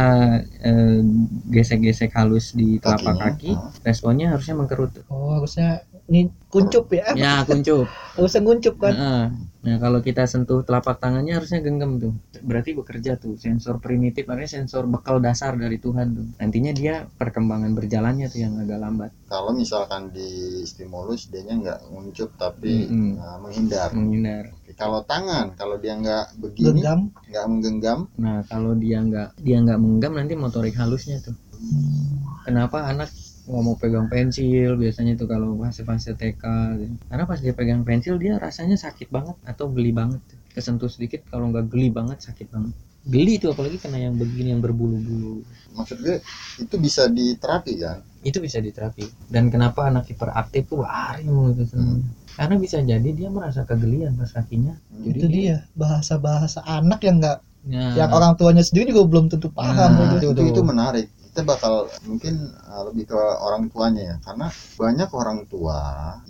eh, 0.64 1.00
gesek-gesek 1.52 2.16
halus 2.16 2.56
di 2.56 2.80
telapak 2.80 3.16
Kakinya, 3.20 3.24
kaki 3.36 3.52
ah. 3.54 3.72
responnya 3.84 4.28
harusnya 4.32 4.56
mengkerut 4.56 4.94
oh 5.12 5.38
harusnya 5.38 5.84
ini 6.08 6.32
kuncup 6.48 6.88
ya 6.96 7.12
ya 7.20 7.44
kuncup 7.44 7.86
harusnya 8.16 8.42
kuncup 8.42 8.76
kan 8.80 8.94
Heeh. 8.96 9.26
Nah, 9.68 9.76
kalau 9.84 10.00
kita 10.00 10.24
sentuh 10.24 10.64
telapak 10.64 10.96
tangannya 10.96 11.36
harusnya 11.36 11.60
genggam 11.60 12.00
tuh. 12.00 12.16
Berarti 12.40 12.72
bekerja 12.72 13.20
tuh 13.20 13.36
sensor 13.36 13.84
primitif, 13.84 14.24
artinya 14.32 14.64
sensor 14.64 14.88
bekal 14.88 15.20
dasar 15.20 15.60
dari 15.60 15.76
Tuhan 15.76 16.16
tuh. 16.16 16.28
Nantinya 16.40 16.72
dia 16.72 17.04
perkembangan 17.04 17.76
berjalannya 17.76 18.32
tuh 18.32 18.48
yang 18.48 18.56
agak 18.64 18.80
lambat, 18.80 19.12
kalau 19.28 19.52
misalkan 19.52 20.08
di 20.16 20.64
stimulus 20.64 21.28
dianya 21.28 21.60
nggak 21.60 21.80
nguncup 21.92 22.32
tapi 22.40 22.88
Mm-mm. 22.88 23.20
uh, 23.20 23.38
menghindar 23.44 23.92
menghindar. 23.92 24.56
Kalau 24.77 25.01
tangan 25.01 25.57
kalau 25.57 25.81
dia 25.81 25.98
nggak 25.98 26.38
begini 26.38 26.86
genggam. 26.86 27.10
nggak 27.34 27.46
menggenggam. 27.50 28.00
Nah, 28.22 28.46
kalau 28.46 28.77
dia 28.77 29.01
nggak 29.01 29.29
dia 29.41 29.57
nggak 29.57 29.79
menggam 29.81 30.13
nanti 30.13 30.38
motorik 30.38 30.77
halusnya 30.77 31.17
tuh. 31.25 31.34
Kenapa 32.46 32.86
anak 32.86 33.10
nggak 33.50 33.63
mau 33.65 33.74
pegang 33.74 34.05
pensil? 34.05 34.77
Biasanya 34.77 35.17
tuh 35.17 35.25
kalau 35.25 35.57
fase-fase 35.57 36.13
TK 36.13 36.43
gitu. 36.77 36.93
karena 37.10 37.24
pas 37.25 37.39
dia 37.41 37.53
pegang 37.57 37.81
pensil 37.81 38.22
dia 38.22 38.38
rasanya 38.38 38.77
sakit 38.77 39.10
banget 39.10 39.34
atau 39.50 39.65
geli 39.74 39.89
banget. 39.89 40.22
Kesentuh 40.53 40.93
sedikit 40.93 41.25
kalau 41.34 41.50
nggak 41.50 41.74
geli 41.74 41.89
banget 41.89 42.22
sakit 42.22 42.48
banget. 42.53 42.77
Geli 43.07 43.41
itu 43.41 43.50
apalagi 43.50 43.81
kena 43.81 43.98
yang 43.98 44.13
begini 44.13 44.53
yang 44.53 44.62
berbulu-bulu. 44.62 45.41
Maksud 45.74 45.98
gue 46.05 46.22
itu 46.62 46.75
bisa 46.77 47.10
diterapi 47.10 47.74
kan 47.81 48.05
itu 48.27 48.38
bisa 48.43 48.60
diterapi. 48.60 49.07
Dan 49.31 49.48
kenapa 49.48 49.88
anak 49.88 50.12
hiperaktif 50.12 50.67
tuh 50.67 50.84
lari 50.84 51.24
mulu 51.24 51.63
tuh 51.63 51.67
senangnya. 51.72 52.12
Karena 52.38 52.56
bisa 52.62 52.77
jadi 52.86 53.10
dia 53.10 53.34
merasa 53.34 53.65
kegelian 53.65 54.13
pas 54.13 54.29
kakinya. 54.29 54.77
Jadi 54.94 55.17
itu 55.17 55.25
dia 55.25 55.65
bahasa-bahasa 55.74 56.62
anak 56.63 57.01
yang 57.01 57.17
nggak 57.17 57.41
Nah, 57.67 57.91
yang 58.00 58.10
orang 58.15 58.39
tuanya 58.39 58.63
sendiri 58.63 58.96
juga 58.96 59.03
belum 59.12 59.25
tentu 59.27 59.51
paham. 59.51 59.91
Nah, 60.00 60.15
gitu. 60.15 60.32
itu, 60.32 60.39
tuh. 60.39 60.48
itu 60.48 60.62
menarik. 60.63 61.08
Kita 61.12 61.44
bakal 61.44 61.91
mungkin 62.08 62.50
uh, 62.65 62.88
lebih 62.89 63.12
ke 63.12 63.20
orang 63.20 63.67
tuanya 63.67 64.15
ya. 64.15 64.17
Karena 64.24 64.48
banyak 64.79 65.10
orang 65.12 65.39
tua 65.51 65.79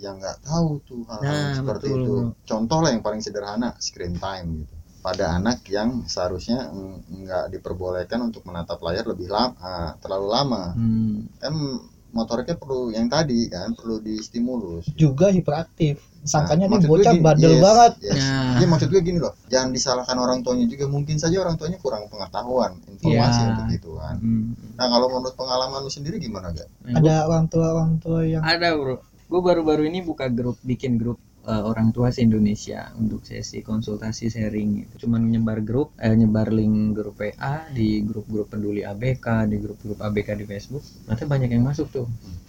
yang 0.02 0.18
nggak 0.18 0.42
tahu 0.42 0.82
tuh 0.82 1.06
hal, 1.06 1.22
Nah, 1.22 1.54
seperti 1.54 1.94
betul, 1.94 2.02
itu. 2.02 2.14
Contoh 2.42 2.78
lah 2.82 2.90
yang 2.90 3.02
paling 3.06 3.22
sederhana 3.22 3.78
screen 3.78 4.18
time 4.18 4.66
gitu. 4.66 4.74
Pada 4.98 5.38
anak 5.38 5.62
yang 5.70 6.04
seharusnya 6.10 6.68
nggak 7.06 7.54
diperbolehkan 7.54 8.18
untuk 8.18 8.42
menatap 8.42 8.82
layar 8.82 9.06
lebih 9.06 9.30
lama 9.30 9.94
terlalu 10.02 10.26
lama. 10.26 10.74
Hmm, 10.74 11.30
kan 11.38 11.54
motoriknya 12.08 12.56
perlu 12.56 12.88
yang 12.88 13.06
tadi 13.06 13.52
kan 13.52 13.76
perlu 13.76 14.00
distimulus 14.00 14.88
juga 14.96 15.28
hiperaktif 15.28 16.00
sangkanya 16.24 16.66
Nah, 16.66 16.76
nih 16.76 16.80
maksud 16.80 16.88
gue 16.88 16.98
bocah 16.98 17.14
gini, 17.14 17.24
bandel 17.24 17.54
yes, 17.54 17.62
banget 17.62 17.92
yes. 18.02 18.16
Nah. 18.18 18.52
Jadi 18.58 18.66
maksud 18.66 18.88
gue 18.90 19.00
gini 19.04 19.18
loh 19.20 19.32
jangan 19.46 19.68
disalahkan 19.70 20.16
orang 20.18 20.38
tuanya 20.42 20.66
juga 20.66 20.84
mungkin 20.90 21.16
saja 21.20 21.36
orang 21.38 21.54
tuanya 21.60 21.78
kurang 21.78 22.08
pengetahuan 22.10 22.72
informasi 22.88 23.40
Ya. 23.44 23.48
untuk 23.54 23.68
itu 23.70 23.90
kan 23.94 24.16
hmm. 24.18 24.50
nah 24.74 24.86
kalau 24.90 25.06
menurut 25.12 25.36
pengalaman 25.36 25.78
lu 25.84 25.90
sendiri 25.92 26.16
gimana 26.18 26.50
gak 26.50 26.68
Nah, 26.88 26.98
ada 26.98 27.14
orang 27.28 27.44
tua 27.52 27.66
orang 27.76 27.92
tua 28.00 28.24
yang 28.24 28.40
Ada 28.40 28.72
bro. 28.74 28.96
Gue 29.28 29.40
baru-baru 29.44 29.84
ini 29.84 30.00
buka 30.00 30.32
grup, 30.32 30.56
bikin 30.64 30.96
grup 30.96 31.20
eh, 31.48 31.62
orang 31.64 31.88
tua 31.96 32.12
se 32.12 32.20
Indonesia 32.20 32.92
untuk 33.00 33.24
sesi 33.24 33.64
konsultasi 33.64 34.28
sharing. 34.28 34.70
Gitu. 34.84 35.08
Cuman 35.08 35.32
nyebar 35.32 35.64
grup, 35.64 35.96
eh, 35.96 36.12
nyebar 36.12 36.52
link 36.52 36.92
grup 36.94 37.16
WA 37.16 37.54
di 37.72 38.04
grup-grup 38.04 38.52
peduli 38.52 38.84
ABK, 38.84 39.48
di 39.48 39.56
grup-grup 39.56 39.98
ABK 40.04 40.28
di 40.36 40.44
Facebook. 40.44 40.84
Nanti 41.08 41.24
banyak 41.24 41.50
yang 41.50 41.64
masuk 41.64 41.88
tuh. 41.88 42.06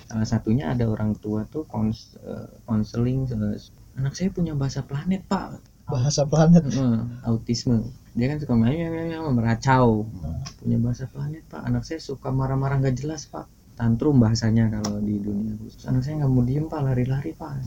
Salah 0.09 0.27
satunya 0.27 0.73
ada 0.73 0.85
orang 0.89 1.15
tua 1.17 1.47
tuh 1.47 1.63
kons 1.65 2.19
eh, 2.19 2.49
konseling. 2.67 3.25
eh, 3.31 3.57
anak 3.99 4.13
saya 4.15 4.29
punya 4.31 4.53
bahasa 4.55 4.83
planet 4.83 5.23
pak. 5.25 5.59
bahasa 5.89 6.21
planet 6.21 6.69
Heeh, 6.69 7.01
autisme. 7.25 7.81
Dia 8.13 8.29
kan 8.29 8.37
suka 8.37 8.53
main 8.53 9.09
meracau. 9.33 10.05
Punya 10.61 10.77
bahasa 10.77 11.09
planet 11.09 11.41
pak. 11.49 11.65
Anak 11.65 11.81
saya 11.81 11.97
suka 11.97 12.29
marah-marah 12.29 12.77
nggak 12.77 12.93
jelas 12.93 13.25
pak. 13.25 13.49
Tantrum 13.79 14.19
bahasanya 14.19 14.67
kalau 14.67 14.99
di 14.99 15.15
dunia 15.23 15.55
khusus. 15.55 15.87
Anak 15.87 16.03
saya 16.03 16.19
nggak 16.19 16.31
mau 16.35 16.43
diem 16.43 16.67
pak, 16.67 16.83
lari-lari 16.83 17.31
pak. 17.31 17.63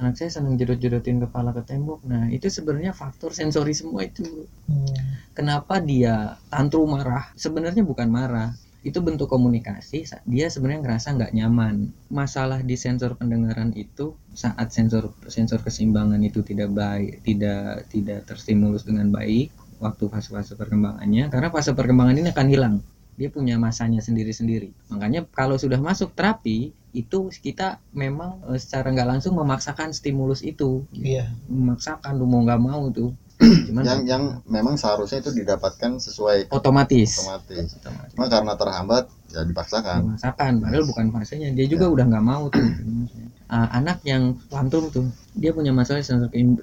Anak 0.00 0.16
saya 0.16 0.32
senang 0.32 0.56
jedot-jedotin 0.56 1.20
kepala 1.20 1.52
ke 1.52 1.60
tembok. 1.60 2.00
Nah 2.08 2.32
itu 2.32 2.48
sebenarnya 2.48 2.96
faktor 2.96 3.36
sensori 3.36 3.76
semua 3.76 4.08
itu. 4.08 4.24
Hmm. 4.64 4.88
Kenapa 5.36 5.76
dia 5.84 6.40
tantrum 6.48 6.96
marah? 6.96 7.28
Sebenarnya 7.36 7.84
bukan 7.84 8.08
marah. 8.08 8.56
Itu 8.80 9.04
bentuk 9.04 9.28
komunikasi. 9.28 10.08
Dia 10.24 10.48
sebenarnya 10.48 10.88
ngerasa 10.88 11.20
nggak 11.20 11.32
nyaman. 11.36 11.92
Masalah 12.08 12.64
di 12.64 12.74
sensor 12.80 13.20
pendengaran 13.20 13.76
itu 13.76 14.16
saat 14.32 14.72
sensor 14.72 15.12
sensor 15.28 15.60
keseimbangan 15.60 16.18
itu 16.24 16.40
tidak 16.40 16.72
baik, 16.72 17.20
tidak 17.28 17.92
tidak 17.92 18.24
terstimulus 18.24 18.88
dengan 18.88 19.12
baik 19.12 19.52
waktu 19.84 20.08
fase-fase 20.08 20.56
perkembangannya. 20.56 21.28
Karena 21.28 21.52
fase 21.52 21.76
perkembangan 21.76 22.16
ini 22.16 22.32
akan 22.32 22.48
hilang. 22.48 22.74
Dia 23.16 23.28
punya 23.28 23.60
masanya 23.60 24.00
sendiri-sendiri. 24.00 24.72
Makanya 24.88 25.28
kalau 25.28 25.60
sudah 25.60 25.76
masuk 25.78 26.16
terapi 26.16 26.72
itu 26.92 27.32
kita 27.40 27.80
memang 27.96 28.40
eh, 28.52 28.60
secara 28.60 28.92
nggak 28.92 29.08
langsung 29.16 29.32
memaksakan 29.36 29.96
stimulus 29.96 30.44
itu, 30.44 30.84
iya 30.92 31.32
memaksakan 31.48 32.20
lu 32.20 32.28
mau 32.28 32.44
nggak 32.44 32.62
mau 32.62 32.92
tuh. 32.92 33.16
Cuman 33.68 33.82
yang 33.82 34.00
yang 34.06 34.24
memang 34.46 34.76
seharusnya 34.78 35.24
itu 35.24 35.32
didapatkan 35.34 35.98
sesuai 35.98 36.52
otomatis. 36.52 37.18
otomatis 37.18 37.74
Otomatis. 37.80 38.12
cuma 38.14 38.26
karena 38.30 38.54
terhambat 38.54 39.04
ya 39.32 39.40
dipaksakan 39.42 39.98
Memaksakan, 40.14 40.52
padahal 40.62 40.84
bukan 40.86 41.06
fasenya. 41.10 41.48
Dia 41.56 41.66
juga 41.66 41.88
udah 41.88 42.04
nggak 42.06 42.26
mau 42.26 42.44
tuh. 42.52 42.62
Ah, 43.52 43.68
anak 43.76 44.00
yang 44.08 44.40
tantrum 44.48 44.88
tuh, 44.88 45.12
dia 45.36 45.52
punya 45.52 45.76
masalah 45.76 46.00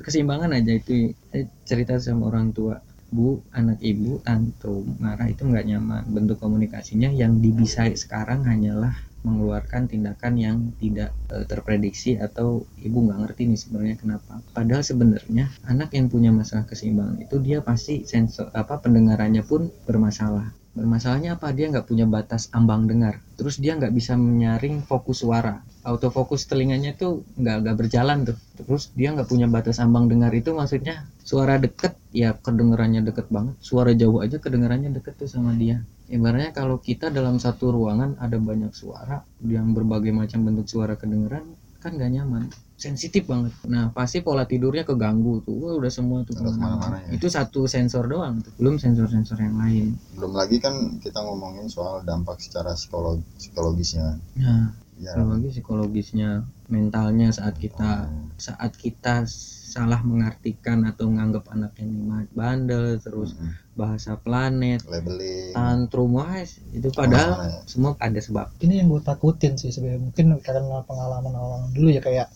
keseimbangan 0.02 0.50
aja 0.58 0.74
itu 0.74 1.14
eh, 1.30 1.46
cerita 1.62 2.02
sama 2.02 2.34
orang 2.34 2.50
tua. 2.50 2.82
Bu, 3.10 3.42
anak 3.50 3.82
ibu 3.82 4.22
tantrum, 4.22 4.96
marah 5.02 5.26
itu 5.26 5.42
nggak 5.42 5.66
nyaman. 5.66 6.04
Bentuk 6.14 6.38
komunikasinya 6.38 7.10
yang 7.10 7.42
dibisai 7.42 7.98
sekarang 7.98 8.46
hanyalah 8.46 8.94
mengeluarkan 9.26 9.92
tindakan 9.92 10.34
yang 10.40 10.58
tidak 10.80 11.12
eh, 11.34 11.44
terprediksi 11.44 12.16
atau 12.16 12.64
ibu 12.80 12.98
nggak 13.04 13.20
ngerti 13.26 13.42
nih 13.52 13.60
sebenarnya 13.60 13.98
kenapa. 14.00 14.40
Padahal 14.56 14.84
sebenarnya 14.86 15.52
anak 15.68 15.92
yang 15.98 16.08
punya 16.08 16.32
masalah 16.32 16.64
keseimbangan 16.70 17.20
itu 17.20 17.36
dia 17.44 17.60
pasti 17.60 18.08
sensor 18.08 18.54
apa 18.56 18.80
pendengarannya 18.80 19.44
pun 19.44 19.68
bermasalah. 19.84 20.56
Bermasalahnya 20.70 21.36
apa? 21.36 21.52
Dia 21.52 21.68
nggak 21.74 21.90
punya 21.90 22.06
batas 22.06 22.48
ambang 22.56 22.88
dengar. 22.88 23.20
Terus 23.36 23.60
dia 23.60 23.76
nggak 23.76 23.92
bisa 23.92 24.16
menyaring 24.16 24.86
fokus 24.86 25.26
suara. 25.26 25.60
Autofokus 25.90 26.46
telinganya 26.46 26.94
tuh 26.94 27.26
nggak 27.36 27.58
nggak 27.66 27.76
berjalan 27.76 28.18
tuh. 28.30 28.38
Terus 28.62 28.94
dia 28.94 29.10
nggak 29.12 29.26
punya 29.26 29.50
batas 29.50 29.82
ambang 29.82 30.06
dengar 30.06 30.30
itu 30.38 30.54
maksudnya 30.54 31.10
suara 31.26 31.58
deket 31.58 31.98
ya 32.14 32.38
kedengarannya 32.38 33.02
deket 33.02 33.28
banget. 33.34 33.58
Suara 33.58 33.92
jauh 33.98 34.22
aja 34.22 34.38
kedengarannya 34.38 34.94
deket 34.94 35.18
tuh 35.18 35.30
sama 35.30 35.58
dia. 35.58 35.82
Ibaratnya 36.10 36.54
kalau 36.54 36.78
kita 36.78 37.10
dalam 37.10 37.42
satu 37.42 37.74
ruangan 37.74 38.18
ada 38.22 38.38
banyak 38.38 38.74
suara 38.74 39.26
yang 39.46 39.74
berbagai 39.74 40.14
macam 40.14 40.46
bentuk 40.46 40.70
suara 40.70 40.94
kedengeran 40.98 41.46
kan 41.80 41.96
nggak 41.96 42.12
nyaman 42.12 42.44
sensitif 42.76 43.24
banget 43.28 43.56
nah 43.68 43.88
pasti 43.96 44.20
pola 44.20 44.44
tidurnya 44.44 44.84
keganggu 44.84 45.40
tuh 45.48 45.56
Wah, 45.56 45.74
udah 45.80 45.92
semua 45.92 46.28
tuh 46.28 46.36
Udah 46.36 46.52
ke 46.52 46.60
mana-mana 46.60 46.98
ya. 47.08 47.16
itu 47.16 47.28
satu 47.32 47.68
sensor 47.72 48.08
doang 48.08 48.44
tuh 48.44 48.52
belum 48.60 48.76
sensor-sensor 48.80 49.40
yang 49.40 49.56
lain 49.56 49.96
belum 50.20 50.36
lagi 50.36 50.60
kan 50.60 51.00
kita 51.00 51.20
ngomongin 51.24 51.72
soal 51.72 52.04
dampak 52.04 52.40
secara 52.44 52.76
psikolog 52.76 53.24
psikologisnya 53.40 54.20
nah 54.36 54.76
psikologi 55.00 55.48
psikologisnya 55.56 56.44
mentalnya 56.68 57.32
saat 57.32 57.56
kita 57.56 58.12
saat 58.36 58.76
kita 58.76 59.24
salah 59.70 60.02
mengartikan 60.04 60.84
atau 60.84 61.08
menganggap 61.08 61.48
anak 61.54 61.74
ini 61.80 62.28
bandel 62.36 63.00
terus 63.00 63.38
Mm-mm. 63.38 63.54
bahasa 63.80 64.20
planet 64.20 64.84
labeling 64.90 65.56
tantrum 65.56 66.20
wah 66.20 66.42
itu 66.74 66.90
padahal 66.92 67.48
ya. 67.48 67.64
semua 67.64 67.96
ada 68.02 68.20
sebab 68.20 68.52
ini 68.60 68.82
yang 68.84 68.92
gue 68.92 69.02
takutin 69.02 69.56
sih 69.56 69.72
sebenarnya 69.72 70.02
mungkin 70.04 70.26
karena 70.42 70.84
pengalaman 70.84 71.34
orang 71.38 71.64
dulu 71.72 71.90
ya 71.94 72.02
kayak 72.04 72.28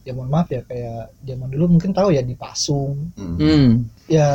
ya 0.00 0.12
mohon 0.12 0.28
maaf 0.28 0.48
ya 0.48 0.62
kayak 0.62 1.12
zaman 1.20 1.48
dulu 1.48 1.64
mungkin 1.70 1.90
tahu 1.90 2.10
ya 2.10 2.22
dipasung 2.22 3.12
Mm. 3.14 3.36
hmm. 3.36 3.68
ya 4.06 4.28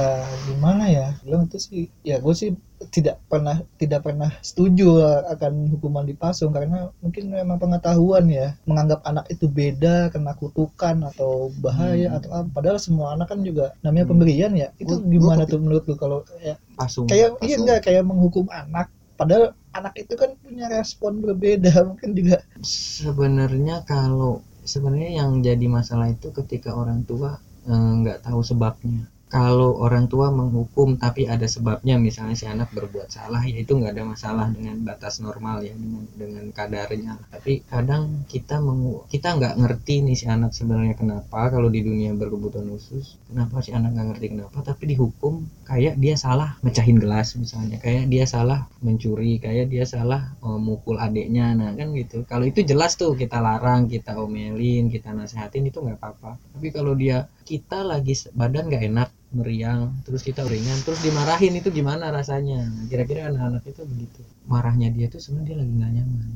gimana 0.46 0.84
ya 0.88 1.08
bilang 1.20 1.46
itu 1.46 1.58
sih 1.58 1.84
ya 2.02 2.18
gue 2.18 2.32
sih 2.32 2.54
tidak 2.88 3.18
pernah 3.26 3.60
tidak 3.76 4.04
pernah 4.04 4.30
setuju 4.40 5.00
akan 5.28 5.68
hukuman 5.70 6.04
dipasung 6.04 6.52
karena 6.52 6.92
mungkin 7.00 7.28
memang 7.30 7.58
pengetahuan 7.58 8.28
ya 8.28 8.54
menganggap 8.64 9.02
anak 9.04 9.26
itu 9.28 9.48
beda 9.48 10.08
kena 10.10 10.32
kutukan 10.34 11.02
atau 11.06 11.50
bahaya 11.58 12.08
Hmm. 12.08 12.18
atau 12.18 12.30
apa 12.32 12.48
padahal 12.52 12.78
semua 12.78 13.12
anak 13.12 13.28
kan 13.28 13.42
juga 13.42 13.74
namanya 13.80 14.06
Hmm. 14.06 14.12
pemberian 14.14 14.52
ya 14.54 14.70
itu 14.76 14.92
Gua- 14.92 15.02
gua 15.02 15.12
gimana 15.12 15.44
kepi- 15.44 15.52
tuh 15.52 15.60
menurut 15.60 15.84
lu 15.84 15.96
kalau 15.96 16.20
ya, 16.40 16.56
pasung 16.74 17.06
kayak 17.06 17.36
iya 17.36 17.56
Pasung. 17.56 17.60
enggak 17.60 17.80
kayak 17.82 18.04
menghukum 18.04 18.46
anak 18.48 18.88
padahal 19.16 19.46
anak 19.72 19.94
itu 19.96 20.14
kan 20.14 20.30
punya 20.38 20.66
respon 20.68 21.20
berbeda 21.20 21.72
mungkin 21.84 22.12
juga 22.14 22.38
sebenarnya 22.62 23.84
kalau 23.84 24.40
sebenarnya 24.66 25.12
yang 25.24 25.32
jadi 25.40 25.66
masalah 25.70 26.12
itu 26.12 26.28
ketika 26.34 26.74
orang 26.76 27.06
tua 27.10 27.38
eh, 27.70 27.92
nggak 28.02 28.26
tahu 28.26 28.42
sebabnya 28.42 29.06
kalau 29.36 29.76
orang 29.84 30.08
tua 30.08 30.32
menghukum 30.32 30.96
tapi 30.96 31.28
ada 31.28 31.44
sebabnya 31.44 32.00
misalnya 32.00 32.40
si 32.40 32.48
anak 32.48 32.72
berbuat 32.72 33.12
salah 33.12 33.44
ya 33.44 33.60
itu 33.60 33.76
nggak 33.76 33.92
ada 33.92 34.08
masalah 34.08 34.48
dengan 34.48 34.80
batas 34.88 35.20
normal 35.20 35.60
ya 35.60 35.76
dengan 35.76 36.08
dengan 36.16 36.46
kadarnya. 36.56 37.20
Tapi 37.36 37.68
kadang 37.68 38.24
kita 38.32 38.64
mengu 38.64 39.04
kita 39.12 39.36
nggak 39.36 39.60
ngerti 39.60 40.08
nih 40.08 40.16
si 40.16 40.26
anak 40.32 40.56
sebenarnya 40.56 40.96
kenapa 40.96 41.52
kalau 41.52 41.68
di 41.68 41.84
dunia 41.84 42.16
berkebutuhan 42.16 42.64
khusus. 42.80 43.20
Kenapa 43.28 43.60
si 43.60 43.76
anak 43.76 43.92
nggak 43.92 44.08
ngerti 44.16 44.28
kenapa? 44.40 44.58
Tapi 44.64 44.84
dihukum 44.96 45.44
kayak 45.68 46.00
dia 46.00 46.16
salah 46.16 46.56
mecahin 46.64 46.96
gelas 46.96 47.36
misalnya 47.36 47.84
kayak 47.84 48.08
dia 48.08 48.24
salah 48.24 48.72
mencuri 48.80 49.44
kayak 49.44 49.68
dia 49.68 49.84
salah 49.84 50.32
uh, 50.48 50.56
mukul 50.56 50.96
adiknya. 50.96 51.52
Nah 51.60 51.76
kan 51.76 51.92
gitu. 51.92 52.24
Kalau 52.24 52.48
itu 52.48 52.64
jelas 52.64 52.96
tuh 52.96 53.20
kita 53.20 53.44
larang 53.44 53.92
kita 53.92 54.16
omelin 54.16 54.88
kita 54.88 55.12
nasehatin 55.12 55.68
itu 55.68 55.84
nggak 55.84 56.00
apa-apa. 56.00 56.40
Tapi 56.56 56.72
kalau 56.72 56.96
dia 56.96 57.28
kita 57.46 57.86
lagi 57.86 58.18
badan 58.34 58.66
nggak 58.66 58.84
enak 58.90 59.10
meriang 59.36 60.02
terus 60.02 60.26
kita 60.26 60.42
uringan 60.42 60.82
terus 60.82 61.04
dimarahin 61.06 61.54
itu 61.54 61.70
gimana 61.70 62.10
rasanya? 62.10 62.66
Kira-kira 62.90 63.30
anak-anak 63.30 63.64
itu 63.70 63.82
begitu. 63.86 64.22
Marahnya 64.50 64.90
dia 64.90 65.06
tuh 65.12 65.22
sebenarnya 65.22 65.46
dia 65.46 65.58
lagi 65.62 65.74
nggak 65.78 65.92
nyaman. 66.02 66.28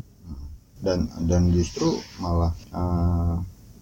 Dan 0.79 0.99
dan 1.25 1.43
justru 1.49 1.97
malah 2.21 2.53
eh, 2.55 3.35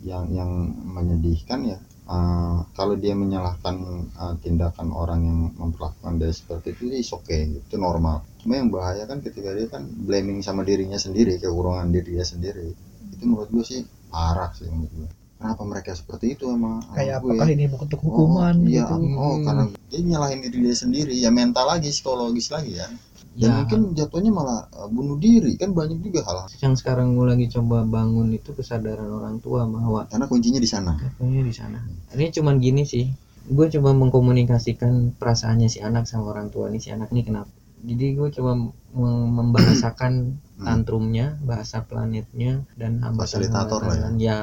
yang 0.08 0.32
yang 0.32 0.52
menyedihkan 0.88 1.60
ya 1.68 1.78
eh, 2.08 2.58
kalau 2.72 2.96
dia 2.96 3.12
menyalahkan 3.12 3.76
eh, 4.16 4.36
tindakan 4.40 4.96
orang 4.96 5.20
yang 5.28 5.40
memperlakukan 5.60 6.16
dia 6.22 6.32
seperti 6.32 6.80
itu 6.80 6.84
is 6.96 7.12
okay 7.12 7.60
itu 7.60 7.76
normal. 7.76 8.24
Cuma 8.40 8.56
yang 8.56 8.72
bahaya 8.72 9.04
kan 9.04 9.20
ketika 9.20 9.52
dia 9.52 9.68
kan 9.68 9.84
blaming 9.84 10.40
sama 10.40 10.64
dirinya 10.64 10.96
sendiri 10.96 11.42
kekurangan 11.44 11.92
dirinya 11.92 12.24
sendiri. 12.24 12.72
Itu 13.12 13.24
menurut 13.28 13.52
gue 13.52 13.66
sih 13.66 13.82
parah 14.08 14.56
sih 14.56 14.72
menurut 14.72 14.94
gue 14.96 15.10
kenapa 15.38 15.62
mereka 15.64 15.92
seperti 15.94 16.34
itu 16.34 16.50
emang? 16.50 16.82
Kayak 16.92 17.22
gue. 17.22 17.38
apakah 17.38 17.48
ini 17.54 17.66
bentuk 17.70 18.02
hukuman 18.02 18.56
oh, 18.58 18.68
iya, 18.68 18.84
gitu? 18.84 18.94
Oh 19.16 19.34
Hmm. 19.38 19.46
karena 19.46 19.64
dia 19.88 20.02
nyalahin 20.02 20.40
diri 20.44 20.58
dia 20.66 20.76
sendiri 20.76 21.14
ya 21.14 21.30
mental 21.30 21.66
lagi 21.70 21.90
psikologis 21.94 22.50
lagi 22.50 22.78
ya. 22.78 22.90
Dan 23.38 23.54
ya. 23.54 23.56
mungkin 23.62 23.80
jatuhnya 23.94 24.34
malah 24.34 24.66
uh, 24.74 24.90
bunuh 24.90 25.22
diri. 25.22 25.54
Kan 25.62 25.78
banyak 25.78 26.02
juga 26.02 26.26
hal. 26.26 26.50
Yang 26.58 26.82
sekarang 26.82 27.14
gue 27.14 27.26
lagi 27.30 27.46
coba 27.54 27.86
bangun 27.86 28.34
itu 28.34 28.50
kesadaran 28.58 29.06
orang 29.14 29.38
tua 29.38 29.62
bahwa 29.70 30.10
karena 30.10 30.26
kuncinya 30.26 30.58
di 30.58 30.66
sana. 30.66 30.98
Katanya 30.98 31.46
di 31.46 31.54
sana. 31.54 31.80
Ini 32.18 32.34
cuman 32.34 32.58
gini 32.58 32.82
sih. 32.82 33.06
Gue 33.48 33.70
coba 33.70 33.94
mengkomunikasikan 33.94 35.16
perasaannya 35.22 35.70
si 35.70 35.80
anak 35.86 36.10
sama 36.10 36.34
orang 36.34 36.50
tua 36.50 36.74
nih. 36.74 36.82
Si 36.82 36.90
anak 36.90 37.14
nih 37.14 37.30
kenapa. 37.30 37.54
Jadi 37.78 38.18
gue 38.18 38.30
coba 38.34 38.58
mem- 38.58 39.30
membahasakan 39.38 40.42
tantrumnya, 40.58 41.38
bahasa 41.46 41.86
planetnya 41.86 42.66
dan 42.74 43.06
Fasilitator 43.14 43.86
lah 43.86 43.96
ya. 43.96 44.10
Ya, 44.18 44.38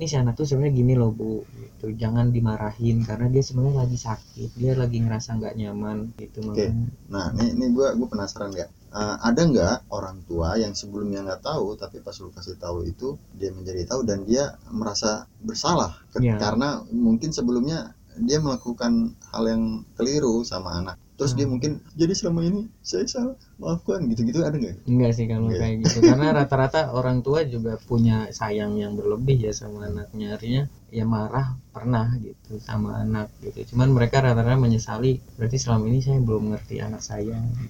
ini 0.00 0.08
si 0.08 0.16
anak 0.16 0.32
tuh 0.32 0.48
sebenarnya 0.48 0.80
gini 0.80 0.96
loh 0.96 1.12
bu, 1.12 1.44
gitu. 1.44 1.92
Jangan 1.92 2.32
dimarahin 2.32 3.04
karena 3.04 3.28
dia 3.28 3.44
sebenarnya 3.44 3.84
lagi 3.84 4.00
sakit, 4.00 4.56
dia 4.56 4.72
lagi 4.72 4.96
ngerasa 4.96 5.36
nggak 5.36 5.54
nyaman 5.60 6.16
gitu 6.16 6.40
Oke. 6.48 6.72
makanya. 6.72 6.88
nah 7.12 7.28
ini 7.36 7.52
ini 7.52 7.66
gue 7.76 7.88
gue 8.00 8.08
penasaran 8.08 8.50
nggak 8.50 8.70
Uh, 8.90 9.14
ada 9.22 9.46
nggak 9.46 9.86
orang 9.94 10.18
tua 10.26 10.58
yang 10.58 10.74
sebelumnya 10.74 11.22
nggak 11.22 11.46
tahu 11.46 11.78
tapi 11.78 12.02
pas 12.02 12.10
lu 12.18 12.34
kasih 12.34 12.58
tahu 12.58 12.82
itu 12.82 13.14
dia 13.38 13.54
menjadi 13.54 13.86
tahu 13.86 14.02
dan 14.02 14.26
dia 14.26 14.58
merasa 14.66 15.30
bersalah 15.46 15.94
Iya. 16.18 16.42
karena 16.42 16.82
mungkin 16.90 17.30
sebelumnya 17.30 17.94
dia 18.18 18.42
melakukan 18.42 19.14
hal 19.30 19.46
yang 19.46 19.86
keliru 19.94 20.42
sama 20.42 20.82
anak 20.82 20.98
terus 21.20 21.36
dia 21.36 21.44
Hmm. 21.44 21.52
mungkin 21.52 21.84
jadi 22.00 22.16
selama 22.16 22.40
ini 22.48 22.72
saya 22.80 23.04
salah 23.04 23.36
maafkan 23.60 24.08
gitu-gitu 24.08 24.40
ada 24.40 24.56
nggak? 24.56 24.88
Enggak 24.88 25.12
sih 25.12 25.28
kalau 25.28 25.52
kayak 25.52 25.84
gitu. 25.84 26.00
Karena 26.00 26.32
rata-rata 26.32 26.96
orang 26.96 27.20
tua 27.20 27.44
juga 27.44 27.76
punya 27.84 28.32
sayang 28.32 28.80
yang 28.80 28.96
berlebih 28.96 29.36
ya 29.36 29.52
sama 29.52 29.84
anaknya. 29.84 30.40
Artinya 30.40 30.62
ya 30.88 31.04
marah 31.04 31.60
pernah 31.76 32.08
gitu 32.24 32.56
sama 32.64 33.04
anak 33.04 33.28
gitu. 33.44 33.76
Cuman 33.76 33.92
mereka 33.92 34.24
rata-rata 34.24 34.56
menyesali 34.56 35.20
berarti 35.36 35.60
selama 35.60 35.92
ini 35.92 36.00
saya 36.00 36.24
belum 36.24 36.56
ngerti 36.56 36.80
anak 36.80 37.04
saya. 37.04 37.36
Gitu. 37.36 37.68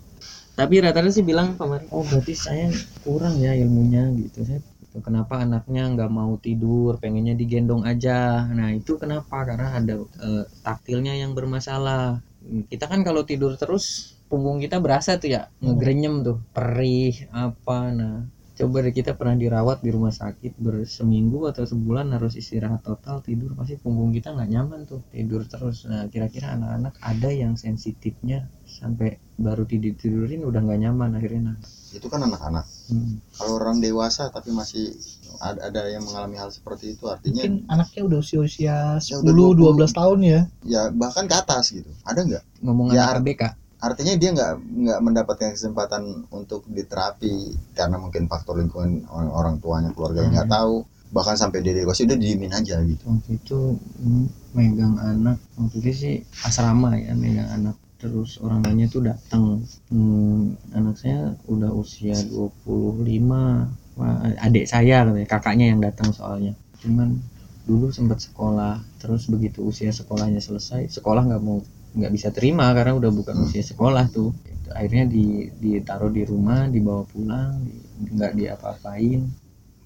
tapi 0.54 0.76
rata-rata 0.76 1.08
sih 1.08 1.24
bilang 1.24 1.56
kemarin 1.56 1.88
oh 1.88 2.04
berarti 2.04 2.36
saya 2.36 2.68
kurang 3.02 3.40
ya 3.42 3.56
ilmunya 3.58 4.14
gitu. 4.14 4.46
Saya 4.46 4.60
kenapa 5.02 5.42
anaknya 5.42 5.90
nggak 5.90 6.10
mau 6.12 6.38
tidur? 6.38 7.02
Pengennya 7.02 7.34
digendong 7.34 7.82
aja. 7.82 8.46
Nah 8.46 8.70
itu 8.70 8.94
kenapa? 8.94 9.42
Karena 9.42 9.74
ada 9.74 9.98
eh, 9.98 10.44
taktilnya 10.62 11.18
yang 11.18 11.34
bermasalah 11.34 12.22
kita 12.68 12.88
kan 12.88 13.04
kalau 13.04 13.22
tidur 13.22 13.54
terus 13.60 14.16
punggung 14.30 14.62
kita 14.62 14.80
berasa 14.80 15.20
tuh 15.20 15.36
ya 15.36 15.42
ngegrenyem 15.60 16.24
tuh 16.24 16.38
perih 16.56 17.28
apa 17.30 17.78
nah 17.92 18.16
coba 18.60 18.84
deh 18.84 18.92
kita 18.92 19.16
pernah 19.16 19.40
dirawat 19.40 19.80
di 19.80 19.88
rumah 19.88 20.12
sakit 20.12 20.60
berseminggu 20.60 21.48
atau 21.48 21.64
sebulan 21.64 22.12
harus 22.12 22.36
istirahat 22.36 22.84
total 22.84 23.24
tidur 23.24 23.56
pasti 23.56 23.80
punggung 23.80 24.12
kita 24.12 24.36
nggak 24.36 24.50
nyaman 24.52 24.84
tuh 24.84 25.00
tidur 25.08 25.48
terus. 25.48 25.88
Nah 25.88 26.04
kira-kira 26.12 26.52
anak-anak 26.52 27.00
ada 27.00 27.30
yang 27.32 27.56
sensitifnya 27.56 28.44
sampai 28.68 29.16
baru 29.40 29.64
tidur 29.64 29.96
tidurin 29.96 30.44
udah 30.44 30.60
nggak 30.60 30.80
nyaman 30.84 31.16
akhirnya 31.16 31.56
nangis 31.56 31.96
itu 31.96 32.06
kan 32.06 32.22
anak-anak. 32.22 32.68
Hmm. 32.92 33.18
kalau 33.34 33.58
orang 33.58 33.82
dewasa 33.82 34.28
tapi 34.30 34.52
masih 34.52 34.92
ada, 35.40 35.72
ada 35.72 35.80
yang 35.88 36.04
mengalami 36.04 36.36
hal 36.36 36.52
seperti 36.52 36.94
itu 36.94 37.08
artinya 37.08 37.40
mungkin 37.40 37.54
anaknya 37.66 38.02
udah 38.06 38.18
usia-usia 38.20 39.00
Ya 39.00 39.16
10 39.18 39.24
udah 39.24 39.88
12 39.88 39.90
tahun 39.96 40.18
ya. 40.20 40.40
Ya 40.68 40.82
bahkan 40.92 41.24
ke 41.24 41.34
atas 41.34 41.72
gitu. 41.72 41.88
Ada 42.04 42.20
nggak? 42.28 42.44
Ngomong 42.60 42.92
Ya, 42.92 43.08
anak 43.08 43.24
ABK 43.24 43.42
artinya 43.80 44.14
dia 44.20 44.30
nggak 44.36 44.52
nggak 44.60 45.00
mendapatkan 45.00 45.50
kesempatan 45.56 46.02
untuk 46.30 46.64
diterapi 46.68 47.34
karena 47.74 47.96
mungkin 47.96 48.28
faktor 48.28 48.60
lingkungan 48.60 49.08
orang, 49.08 49.30
orang 49.32 49.54
tuanya 49.60 49.90
keluarga 49.96 50.24
yang 50.24 50.32
nggak 50.36 50.48
Hmm. 50.48 50.56
tahu. 50.58 50.74
Bahkan 51.10 51.34
sampai 51.34 51.58
dia 51.66 51.74
dewasa 51.74 52.06
udah 52.06 52.18
diemin 52.20 52.54
aja 52.54 52.78
gitu. 52.86 53.02
Waktu 53.08 53.30
itu 53.40 53.58
hmm, 53.98 54.26
megang 54.54 54.94
anak. 55.00 55.36
Waktu 55.58 55.76
itu 55.82 55.90
sih 55.92 56.14
asrama 56.46 56.94
ya 56.94 57.12
megang 57.18 57.50
anak. 57.50 57.74
Terus 58.00 58.40
orang 58.40 58.62
tuanya 58.64 58.86
tuh 58.88 59.02
datang 59.04 59.60
hmm, 59.90 60.56
anak 60.72 60.94
saya 60.96 61.34
udah 61.50 61.70
usia 61.74 62.14
25 62.14 63.68
Wah, 63.98 64.16
adik 64.40 64.64
saya 64.64 65.04
katanya 65.04 65.28
kakaknya 65.28 65.66
yang 65.76 65.80
datang 65.82 66.08
soalnya. 66.14 66.52
Cuman 66.80 67.20
dulu 67.68 67.92
sempat 67.92 68.22
sekolah. 68.22 68.80
Terus 69.02 69.28
begitu 69.28 69.66
usia 69.66 69.90
sekolahnya 69.92 70.40
selesai 70.40 70.88
sekolah 70.88 71.26
nggak 71.28 71.42
mau 71.42 71.60
nggak 71.90 72.12
bisa 72.14 72.28
terima 72.30 72.70
karena 72.70 72.94
udah 72.94 73.10
bukan 73.10 73.36
usia 73.46 73.62
sekolah 73.62 74.06
tuh. 74.10 74.30
Akhirnya 74.70 75.10
di 75.10 75.50
ditaruh 75.50 76.14
di 76.14 76.22
rumah 76.22 76.70
dibawa 76.70 77.02
pulang 77.02 77.58
di- 77.66 78.14
nggak 78.14 78.32
diapa-apain. 78.38 79.26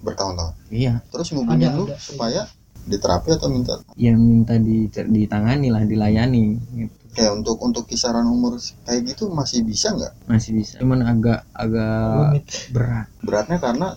Bertahun-tahun? 0.05 0.53
Iya. 0.69 1.01
Terus 1.09 1.33
ngubungin 1.33 1.71
Ada, 1.71 1.77
lu 1.77 1.85
ada. 1.89 1.97
supaya 1.97 2.41
diterapi 2.85 3.29
atau 3.33 3.49
minta? 3.49 3.73
Yang 3.97 4.17
minta 4.21 4.53
di, 4.61 4.85
ditangani 4.85 5.73
lah 5.73 5.81
dilayani 5.81 6.45
gitu. 6.77 6.93
Kayak 7.15 7.31
untuk 7.41 7.57
untuk 7.63 7.83
kisaran 7.87 8.27
umur 8.27 8.59
kayak 8.85 9.15
gitu 9.15 9.31
masih 9.31 9.63
bisa 9.63 9.95
nggak? 9.95 10.13
Masih 10.29 10.51
bisa 10.51 10.77
cuman 10.83 11.01
agak 11.01 11.47
agak 11.55 12.43
berat. 12.75 13.07
Beratnya 13.23 13.57
karena 13.57 13.95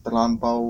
terlampau 0.00 0.62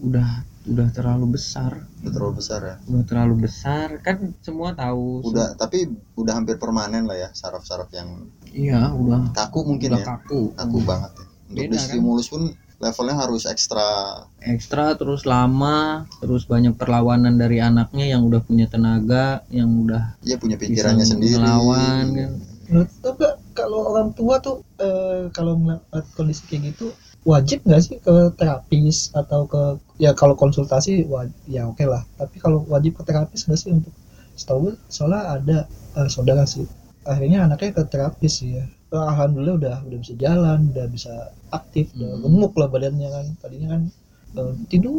udah 0.00 0.46
udah 0.64 0.88
terlalu 0.96 1.36
besar. 1.36 1.84
Udah 2.00 2.12
terlalu 2.12 2.34
besar 2.40 2.60
ya? 2.64 2.76
Udah 2.88 3.04
terlalu 3.04 3.34
besar. 3.44 3.88
Kan 4.00 4.32
semua 4.40 4.72
tahu 4.72 5.20
udah 5.24 5.56
tapi 5.60 5.92
udah 6.16 6.32
hampir 6.40 6.56
permanen 6.56 7.04
lah 7.04 7.16
ya 7.16 7.28
saraf-saraf 7.36 7.92
yang 7.92 8.28
iya 8.48 8.88
udah. 8.92 9.32
kaku 9.36 9.60
mungkin 9.68 9.92
udah 9.92 10.02
ya? 10.02 10.06
kaku. 10.16 10.40
Kaku 10.56 10.78
banget 10.84 11.12
ya. 11.20 11.26
Untuk 11.44 11.56
Beda, 11.68 11.76
kan? 11.76 11.84
stimulus 11.84 12.26
pun 12.32 12.42
levelnya 12.80 13.16
harus 13.20 13.44
ekstra. 13.44 13.88
Ekstra 14.40 14.96
terus 14.96 15.28
lama 15.28 16.08
terus 16.24 16.48
banyak 16.48 16.74
perlawanan 16.80 17.36
dari 17.36 17.60
anaknya 17.60 18.16
yang 18.16 18.24
udah 18.24 18.40
punya 18.40 18.64
tenaga 18.66 19.44
yang 19.52 19.68
udah 19.84 20.16
dia 20.24 20.40
punya 20.40 20.56
bisa 20.56 20.72
pikirannya 20.72 21.06
sendiri. 21.06 21.36
melawan 21.40 22.06
kan. 22.16 22.32
Menurut 22.64 22.90
kalau 23.54 23.80
orang 23.92 24.16
tua 24.16 24.40
tuh 24.40 24.64
eh, 24.80 25.28
kalau 25.30 25.60
melihat 25.60 26.04
kondisi 26.16 26.42
kayak 26.48 26.74
gitu 26.74 26.90
wajib 27.32 27.58
nggak 27.66 27.82
sih 27.86 27.96
ke 28.06 28.14
terapis 28.38 28.96
atau 29.20 29.40
ke 29.52 29.62
ya 30.04 30.10
kalau 30.20 30.34
konsultasi 30.42 30.92
wa- 31.12 31.30
ya 31.48 31.62
oke 31.70 31.84
lah 31.92 32.02
tapi 32.20 32.36
kalau 32.44 32.58
wajib 32.72 32.92
ke 32.98 33.02
terapis 33.08 33.40
nggak 33.48 33.60
sih 33.62 33.70
untuk 33.78 33.94
setahu 34.40 34.58
gue 34.68 34.74
soalnya 34.92 35.22
ada 35.36 35.58
eh, 35.98 36.08
saudara 36.14 36.44
sih 36.44 36.66
akhirnya 37.04 37.38
anaknya 37.48 37.70
ke 37.78 37.82
terapis 37.92 38.34
sih 38.42 38.52
ya 38.60 38.66
Eh, 38.94 39.06
alhamdulillah 39.12 39.56
udah 39.58 39.76
udah 39.90 39.98
bisa 39.98 40.14
jalan 40.14 40.70
udah 40.70 40.86
bisa 40.86 41.12
aktif 41.50 41.90
udah 41.98 42.14
Hmm. 42.14 42.22
gemuk 42.22 42.52
lah 42.60 42.68
badannya 42.70 43.08
kan 43.10 43.26
tadinya 43.42 43.68
kan 43.74 43.82
eh, 44.38 44.52
tidur 44.70 44.94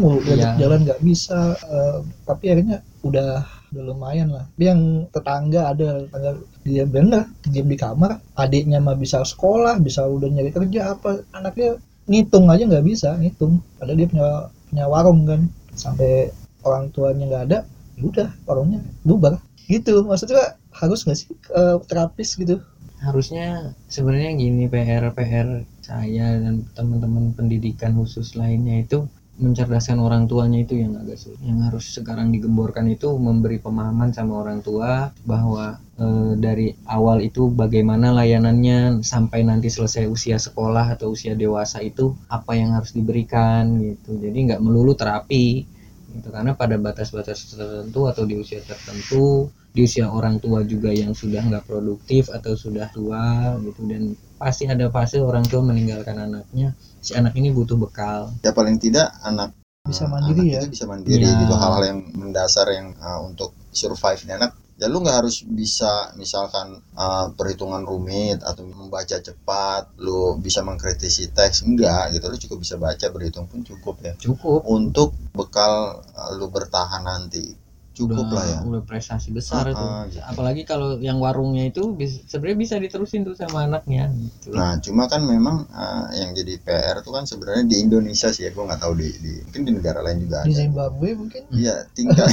mulu 0.00 0.18
diajak 0.24 0.56
Iya. 0.56 0.60
jalan 0.60 0.78
nggak 0.86 1.00
bisa 1.04 1.40
eh, 1.76 1.98
tapi 2.24 2.44
akhirnya 2.52 2.76
udah 3.04 3.28
udah 3.74 3.84
lumayan 3.90 4.30
lah. 4.30 4.46
Tapi 4.54 4.64
yang 4.64 4.80
tetangga 5.10 5.74
ada 5.74 6.06
tetangga 6.06 6.32
dia 6.62 6.84
bener 6.86 7.26
diam 7.50 7.66
di 7.66 7.74
kamar. 7.74 8.22
Adiknya 8.38 8.78
mah 8.78 8.94
bisa 8.94 9.26
sekolah 9.26 9.82
bisa 9.82 10.06
udah 10.06 10.30
nyari 10.30 10.54
kerja 10.54 10.94
apa. 10.94 11.26
Anaknya 11.34 11.82
ngitung 12.06 12.46
aja 12.48 12.62
nggak 12.64 12.86
bisa 12.86 13.18
ngitung. 13.18 13.58
Padahal 13.76 13.98
dia 13.98 14.08
punya 14.08 14.30
punya 14.70 14.84
warung 14.86 15.20
kan. 15.26 15.40
Sampai 15.74 16.30
orang 16.62 16.94
tuanya 16.94 17.24
nggak 17.26 17.44
ada 17.50 17.58
ya 17.98 18.02
udah 18.06 18.28
warungnya 18.46 18.80
bubar. 19.02 19.42
Gitu 19.66 20.06
maksudnya 20.06 20.54
harus 20.70 21.02
nggak 21.02 21.18
sih 21.18 21.28
eh, 21.34 21.76
terapis 21.90 22.38
gitu? 22.38 22.62
Harusnya 23.02 23.76
sebenarnya 23.90 24.32
gini 24.38 24.64
PR 24.70 25.12
PR 25.12 25.66
saya 25.84 26.40
dan 26.40 26.64
teman-teman 26.72 27.36
pendidikan 27.36 27.92
khusus 27.92 28.32
lainnya 28.32 28.80
itu 28.80 29.04
mencerdaskan 29.34 29.98
orang 29.98 30.30
tuanya 30.30 30.62
itu 30.62 30.78
yang 30.78 30.94
agak 30.94 31.18
sulit. 31.18 31.42
Yang 31.42 31.58
harus 31.66 31.84
sekarang 31.90 32.30
digemborkan 32.30 32.86
itu 32.86 33.10
memberi 33.18 33.58
pemahaman 33.58 34.14
sama 34.14 34.46
orang 34.46 34.62
tua 34.62 35.10
bahwa 35.26 35.82
e, 35.98 36.06
dari 36.38 36.70
awal 36.86 37.18
itu 37.18 37.50
bagaimana 37.50 38.14
layanannya 38.14 39.02
sampai 39.02 39.42
nanti 39.42 39.66
selesai 39.66 40.06
usia 40.06 40.38
sekolah 40.38 40.94
atau 40.94 41.10
usia 41.18 41.34
dewasa 41.34 41.82
itu 41.82 42.14
apa 42.30 42.54
yang 42.54 42.78
harus 42.78 42.94
diberikan 42.94 43.74
gitu. 43.82 44.14
Jadi 44.22 44.54
nggak 44.54 44.62
melulu 44.62 44.94
terapi 44.94 45.66
gitu. 46.14 46.28
Karena 46.30 46.54
pada 46.54 46.78
batas-batas 46.78 47.58
tertentu 47.58 48.06
atau 48.06 48.22
di 48.22 48.38
usia 48.38 48.62
tertentu 48.62 49.50
di 49.74 49.82
usia 49.82 50.06
orang 50.06 50.38
tua 50.38 50.62
juga 50.62 50.94
yang 50.94 51.10
sudah 51.10 51.42
nggak 51.42 51.66
produktif 51.66 52.30
atau 52.30 52.54
sudah 52.54 52.86
tua 52.94 53.58
gitu. 53.66 53.82
Dan 53.82 54.14
pasti 54.38 54.70
ada 54.70 54.86
fase 54.94 55.18
orang 55.18 55.42
tua 55.42 55.66
meninggalkan 55.66 56.22
anaknya 56.22 56.70
si 57.04 57.12
anak 57.12 57.36
ini 57.36 57.52
butuh 57.52 57.76
bekal. 57.76 58.32
Ya 58.40 58.56
paling 58.56 58.80
tidak 58.80 59.12
anak 59.20 59.52
Bisa 59.84 60.08
uh, 60.08 60.16
mandiri 60.16 60.48
anak 60.48 60.54
ya. 60.56 60.60
itu 60.64 60.68
bisa 60.72 60.84
mandiri 60.88 61.28
Ya. 61.28 61.36
gitu 61.36 61.54
hal-hal 61.54 61.82
yang 61.84 62.00
mendasar 62.16 62.66
yang 62.72 62.96
uh, 62.96 63.20
untuk 63.20 63.52
survive 63.68 64.24
anak 64.32 64.56
ya 64.74 64.90
lu 64.90 64.98
nggak 65.06 65.22
harus 65.22 65.46
bisa 65.46 66.10
misalkan 66.18 66.82
uh, 66.98 67.30
perhitungan 67.38 67.86
rumit 67.86 68.42
atau 68.42 68.66
membaca 68.66 69.14
cepat 69.22 69.94
lu 70.02 70.34
bisa 70.40 70.66
mengkritisi 70.66 71.30
teks 71.30 71.62
enggak 71.62 72.10
gitu. 72.16 72.26
Lu 72.26 72.38
cukup 72.40 72.58
bisa 72.64 72.74
baca 72.74 73.06
berhitung 73.12 73.46
pun 73.46 73.60
cukup 73.62 74.00
ya. 74.02 74.12
Cukup. 74.18 74.64
Untuk 74.66 75.12
bekal 75.30 76.00
uh, 76.00 76.30
lu 76.34 76.48
bertahan 76.50 77.04
nanti 77.04 77.54
cukup 77.94 78.26
udah, 78.26 78.34
lah 78.34 78.44
ya 78.44 78.58
udah 78.66 78.82
prestasi 78.82 79.30
besar 79.30 79.70
Ah, 79.70 79.72
tuh 79.72 79.86
ah, 79.86 80.02
gitu. 80.10 80.20
apalagi 80.20 80.62
kalau 80.66 80.98
yang 80.98 81.16
warungnya 81.16 81.70
itu 81.70 81.94
sebenarnya 82.26 82.58
bisa 82.58 82.74
diterusin 82.76 83.22
tuh 83.22 83.38
sama 83.38 83.64
anaknya 83.64 84.10
gitu 84.10 84.50
Nah, 84.50 84.76
cuma 84.82 85.06
kan 85.06 85.22
memang 85.22 85.64
uh, 85.70 86.10
yang 86.12 86.34
jadi 86.34 86.58
PR 86.58 87.00
tuh 87.00 87.14
kan 87.14 87.24
sebenarnya 87.24 87.64
di 87.64 87.76
Indonesia 87.80 88.28
sih 88.28 88.44
ya, 88.44 88.50
gue 88.50 88.60
nggak 88.60 88.82
tahu 88.82 88.98
di, 88.98 89.08
di 89.22 89.32
mungkin 89.46 89.62
di 89.62 89.72
negara 89.74 90.02
lain 90.02 90.26
juga 90.26 90.42
Di 90.42 90.50
ada. 90.50 90.58
Zimbabwe 90.66 91.08
mungkin. 91.14 91.42
Iya, 91.50 91.74
tingkat. 91.94 92.26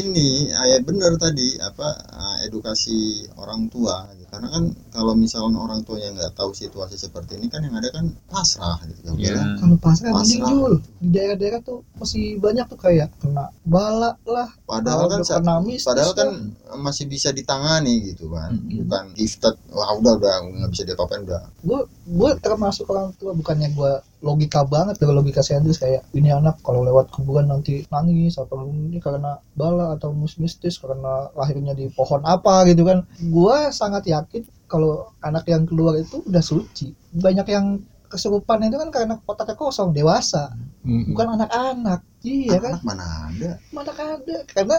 ini 0.00 0.48
ayat 0.50 0.80
bener 0.82 1.12
tadi 1.20 1.60
apa 1.60 1.88
uh, 2.10 2.36
edukasi 2.48 3.28
orang 3.36 3.68
tua 3.68 4.08
gitu. 4.16 4.23
Karena 4.34 4.50
kan 4.50 4.64
kalau 4.90 5.14
misalnya 5.14 5.54
orang 5.56 5.80
tuanya 5.80 6.10
nggak 6.10 6.34
tahu 6.34 6.50
situasi 6.50 6.98
seperti 6.98 7.38
ini 7.38 7.46
kan 7.46 7.62
yang 7.62 7.70
ada 7.72 7.86
kan 7.88 8.10
pasrah 8.26 8.82
gitu 8.82 9.00
kan 9.00 9.14
Iya. 9.14 9.30
Kalau 9.54 9.78
mending 9.78 9.78
Pasrah. 9.78 10.50
Jul. 10.50 10.74
Di 10.98 11.08
daerah-daerah 11.08 11.60
tuh 11.62 11.86
masih 11.94 12.24
banyak 12.36 12.66
tuh 12.66 12.76
kayak 12.76 13.14
kena 13.16 13.46
bala 13.62 14.18
lah, 14.24 14.50
padahal 14.64 15.06
kan 15.06 15.22
udah 15.22 15.24
sa- 15.24 15.38
kena 15.38 15.54
mistis 15.62 15.86
padahal 15.86 16.12
kan 16.12 16.28
lah. 16.28 16.76
masih 16.76 17.06
bisa 17.06 17.30
ditangani 17.30 18.10
gitu 18.10 18.26
kan 18.28 18.50
Mm-mm. 18.50 18.82
bukan 18.82 19.04
gifted 19.14 19.54
wah 19.70 19.94
udah 19.94 20.18
udah 20.18 20.34
nggak 20.42 20.70
bisa 20.70 20.82
diapa-apain 20.82 21.22
udah 21.22 21.42
gue 21.60 21.80
gue 22.04 22.30
termasuk 22.40 22.84
orang 22.86 23.14
tua 23.14 23.30
bukannya 23.32 23.70
gue 23.70 23.92
logika 24.24 24.64
banget 24.64 24.96
kalau 24.96 25.20
logika 25.20 25.44
saintis 25.44 25.76
kayak 25.76 26.08
ini 26.16 26.32
anak 26.32 26.56
kalau 26.64 26.80
lewat 26.80 27.12
kuburan 27.12 27.52
nanti 27.52 27.84
nangis 27.92 28.40
atau 28.40 28.64
ini 28.64 28.96
karena 28.96 29.36
bala 29.52 29.94
atau 29.94 30.16
mus 30.16 30.40
mistis 30.40 30.80
karena 30.80 31.28
lahirnya 31.36 31.76
di 31.76 31.92
pohon 31.92 32.24
apa 32.24 32.64
gitu 32.72 32.88
kan. 32.88 33.04
Gue 33.20 33.68
sangat 33.70 34.08
yakin 34.08 34.48
kalau 34.64 35.12
anak 35.20 35.44
yang 35.46 35.68
keluar 35.68 36.00
itu 36.00 36.24
udah 36.24 36.40
suci. 36.40 36.96
Banyak 37.12 37.46
yang 37.52 37.84
kesurupan 38.08 38.64
itu 38.64 38.80
kan 38.80 38.88
karena 38.88 39.14
otaknya 39.28 39.54
kosong 39.60 39.92
dewasa. 39.92 40.56
Mm-mm. 40.84 41.16
bukan 41.16 41.40
anak-anak. 41.40 42.00
Iya 42.24 42.60
kan? 42.60 42.76
Anak 42.76 42.84
mana 42.84 43.04
ada? 43.28 43.50
Mana 43.72 43.92
ada? 43.92 44.36
Karena 44.48 44.76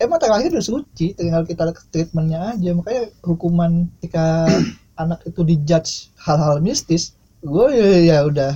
emang 0.00 0.20
terakhir 0.20 0.48
udah 0.52 0.64
suci 0.64 1.16
tinggal 1.16 1.44
kita 1.48 1.72
treatmentnya 1.92 2.56
aja. 2.56 2.70
Makanya 2.76 3.02
hukuman 3.24 3.88
ketika 4.00 4.48
anak 5.02 5.24
itu 5.24 5.40
dijudge 5.40 6.12
hal-hal 6.20 6.60
mistis 6.60 7.16
gue 7.42 7.66
ya, 7.74 7.86
ya 8.06 8.18
udah 8.22 8.52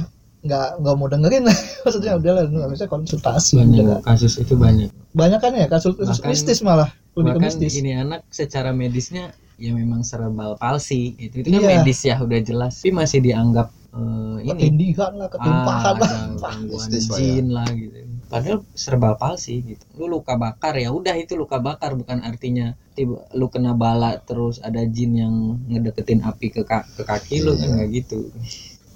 nggak 0.46 0.68
nggak 0.78 0.94
mau 0.94 1.06
dengerin 1.06 1.42
maksudnya 1.82 2.12
udah 2.14 2.32
lah 2.32 2.44
harusnya 2.46 2.86
konsultasi 2.86 3.58
banyak 3.58 3.82
udah. 3.82 3.98
kasus 4.00 4.38
itu 4.38 4.54
banyak. 4.54 4.88
Banyak 5.12 5.38
kan 5.38 5.52
ya 5.52 5.66
kasus 5.66 5.92
Bahkan- 5.92 6.24
mistis 6.24 6.60
malah 6.60 6.88
lebih 7.12 7.34
ke 7.34 7.38
bahkan 7.38 7.50
mistis. 7.50 7.72
ini 7.76 7.92
anak 7.92 8.22
secara 8.28 8.70
medisnya 8.70 9.30
ya 9.56 9.72
memang 9.72 10.00
cerebral 10.00 10.54
palsy 10.54 11.16
itu 11.16 11.40
itu 11.40 11.48
kan 11.48 11.58
Iya. 11.58 11.68
medis 11.76 11.98
ya 12.00 12.16
udah 12.16 12.40
jelas. 12.40 12.74
Tapi 12.78 12.92
masih 12.92 13.20
dianggap 13.20 13.68
eh, 13.90 14.36
ini. 14.42 14.50
Ketindihan 14.50 15.12
lah 15.14 15.28
ketumpahan 15.28 15.94
ah, 15.96 16.28
lah. 16.36 16.54
Mistis 16.62 17.04
ya. 17.06 17.16
jin 17.16 17.48
lah 17.50 17.64
gitu. 17.66 17.96
Padahal 18.26 18.58
cerebral 18.74 19.14
palsy 19.14 19.62
gitu. 19.64 19.84
Lu 19.94 20.10
luka 20.10 20.34
bakar 20.34 20.74
ya 20.74 20.90
udah 20.90 21.14
itu 21.14 21.32
luka 21.32 21.56
bakar. 21.56 21.94
Bukan 21.94 22.20
artinya 22.20 22.74
tiba 22.92 23.22
lu 23.32 23.46
kena 23.46 23.72
bala 23.72 24.18
terus 24.18 24.58
ada 24.58 24.84
jin 24.84 25.14
yang 25.14 25.34
ngedeketin 25.64 26.20
api 26.20 26.48
ke, 26.50 26.62
ka- 26.62 26.84
ke 26.90 27.02
kaki 27.02 27.40
lu 27.40 27.52
kan 27.52 27.62
Iya. 27.62 27.72
nggak 27.72 27.88
gitu 27.94 28.18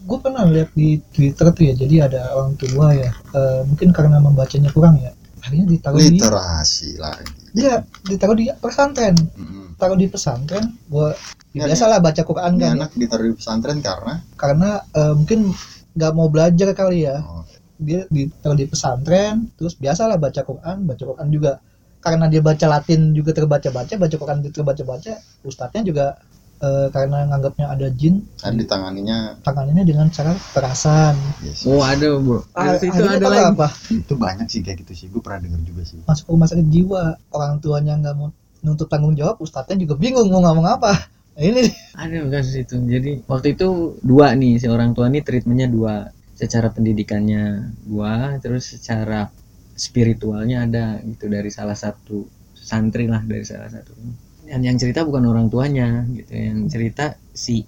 gue 0.00 0.18
pernah 0.20 0.44
lihat 0.48 0.70
di 0.72 0.96
Twitter 1.12 1.46
tuh 1.52 1.64
ya 1.64 1.74
jadi 1.76 1.94
ada 2.08 2.20
orang 2.36 2.56
tua 2.56 2.92
ya 2.96 3.10
eh, 3.36 3.60
mungkin 3.68 3.88
karena 3.92 4.16
membacanya 4.18 4.70
kurang 4.72 4.96
ya 5.00 5.12
akhirnya 5.40 5.66
ditaruh 5.72 5.98
di 5.98 6.20
literasi 6.20 6.90
lagi. 7.00 7.42
Dia 7.56 7.80
ditaruh 8.04 8.36
di 8.36 8.46
pesantren. 8.60 9.16
Mm-mm. 9.16 9.66
taruh 9.80 9.96
di 9.96 10.06
pesantren 10.08 10.76
gue 10.88 11.10
Ya, 11.50 11.66
biasalah 11.66 11.98
baca 11.98 12.22
Quran 12.22 12.62
kan. 12.62 12.62
ya. 12.62 12.70
anak 12.78 12.94
ditaruh 12.94 13.26
di 13.26 13.34
pesantren 13.34 13.82
karena? 13.82 14.22
Karena 14.38 14.70
eh, 14.94 15.12
mungkin 15.18 15.50
nggak 15.98 16.12
mau 16.14 16.30
belajar 16.30 16.70
kali 16.78 17.10
ya. 17.10 17.18
Oh, 17.26 17.42
dia 17.80 18.06
ditaruh 18.06 18.54
di 18.54 18.68
pesantren 18.70 19.50
terus 19.58 19.74
biasalah 19.74 20.14
baca 20.20 20.40
Quran 20.46 20.76
baca 20.86 21.02
Quran 21.02 21.28
juga. 21.32 21.58
Karena 22.00 22.30
dia 22.32 22.40
baca 22.40 22.64
Latin 22.70 23.12
juga 23.12 23.34
terbaca-baca 23.36 23.92
baca 23.98 24.16
Quran 24.16 24.38
juga 24.40 24.54
terbaca-baca 24.62 25.12
ustadznya 25.44 25.82
juga 25.84 26.06
eh, 26.60 26.88
karena 26.92 27.24
nganggapnya 27.26 27.66
ada 27.72 27.88
jin 27.90 28.24
kan 28.38 28.54
ditanganinya. 28.56 29.40
tangannya 29.40 29.82
dengan 29.84 30.12
cara 30.12 30.36
kekerasan. 30.36 31.16
Yes. 31.44 31.64
oh 31.64 31.80
ada 31.80 32.16
bro 32.20 32.44
Terus 32.52 32.82
itu 32.84 32.92
akhirnya 32.92 33.16
ada 33.16 33.28
lagi. 33.28 33.44
apa? 33.56 33.68
Itu 33.88 34.14
banyak 34.16 34.46
sih 34.52 34.60
kayak 34.60 34.84
gitu 34.86 34.92
sih. 34.92 35.06
Gue 35.08 35.24
pernah 35.24 35.40
denger 35.44 35.60
juga 35.64 35.82
sih. 35.88 35.98
Masuk 36.04 36.36
rumah 36.36 36.46
sakit 36.46 36.66
jiwa 36.68 37.16
orang 37.32 37.58
tuanya 37.64 37.96
nggak 37.98 38.14
mau 38.16 38.28
nuntut 38.60 38.88
tanggung 38.92 39.16
jawab 39.16 39.40
ustadznya 39.40 39.80
juga 39.88 39.96
bingung 39.96 40.28
mau 40.28 40.44
ngomong 40.44 40.68
apa. 40.68 40.92
Nah, 41.36 41.42
ini. 41.42 41.72
Ada 41.96 42.28
kasus 42.28 42.56
itu. 42.60 42.76
Jadi 42.76 43.24
waktu 43.24 43.56
itu 43.56 43.96
dua 44.04 44.36
nih 44.36 44.60
si 44.60 44.66
orang 44.68 44.92
tua 44.92 45.08
ini 45.08 45.24
treatmentnya 45.24 45.68
dua. 45.70 46.12
Secara 46.36 46.72
pendidikannya 46.72 47.76
dua 47.84 48.40
terus 48.40 48.72
secara 48.72 49.28
spiritualnya 49.76 50.64
ada 50.64 50.84
gitu 51.04 51.28
dari 51.28 51.52
salah 51.52 51.76
satu 51.76 52.24
santri 52.52 53.08
lah 53.08 53.24
dari 53.24 53.44
salah 53.44 53.68
satu 53.68 53.92
dan 54.50 54.66
yang 54.66 54.74
cerita 54.82 55.06
bukan 55.06 55.30
orang 55.30 55.46
tuanya 55.46 56.02
gitu. 56.10 56.32
Yang 56.34 56.58
cerita 56.74 57.04
si 57.30 57.62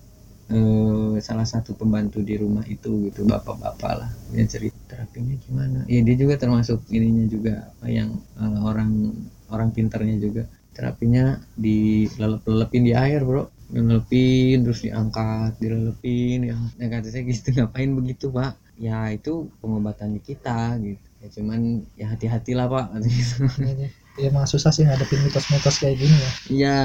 eh, 0.50 1.14
salah 1.22 1.46
satu 1.46 1.78
pembantu 1.78 2.18
di 2.26 2.34
rumah 2.34 2.66
itu 2.66 3.06
gitu. 3.06 3.22
Bapak-bapak 3.22 3.92
lah. 3.94 4.10
Dia 4.34 4.44
cerita 4.50 4.74
terapinya 4.90 5.34
gimana? 5.46 5.78
Ya 5.86 6.02
dia 6.02 6.16
juga 6.18 6.34
termasuk 6.42 6.82
ininya 6.90 7.24
juga 7.30 7.70
apa 7.70 7.86
yang 7.86 8.10
eh, 8.18 8.58
orang 8.66 9.14
orang 9.54 9.68
pintarnya 9.70 10.18
juga. 10.18 10.42
Terapinya 10.74 11.38
dilelep-lelepin 11.54 12.82
di 12.82 12.92
air 12.98 13.22
bro. 13.22 13.46
Dilelepin 13.72 14.66
terus 14.66 14.84
diangkat 14.84 15.56
dilelepin 15.62 16.38
ya 16.50 16.58
nah, 16.58 16.88
kata 16.90 17.08
saya 17.14 17.22
gitu. 17.30 17.46
Ngapain 17.62 17.90
begitu 17.94 18.26
pak? 18.34 18.58
Ya 18.74 19.06
itu 19.14 19.46
pengobatan 19.62 20.18
kita 20.18 20.82
gitu. 20.82 21.06
Ya 21.22 21.28
cuman 21.30 21.86
ya 21.94 22.10
hati-hatilah 22.10 22.66
pak. 22.66 22.86
Gitu. 23.06 23.46
ya 24.14 24.28
emang 24.28 24.44
susah 24.44 24.70
sih 24.70 24.84
ngadepin 24.84 25.20
mitos-mitos 25.20 25.76
kayak 25.78 25.96
gini 25.96 26.12
ya 26.14 26.30
Iya, 26.48 26.80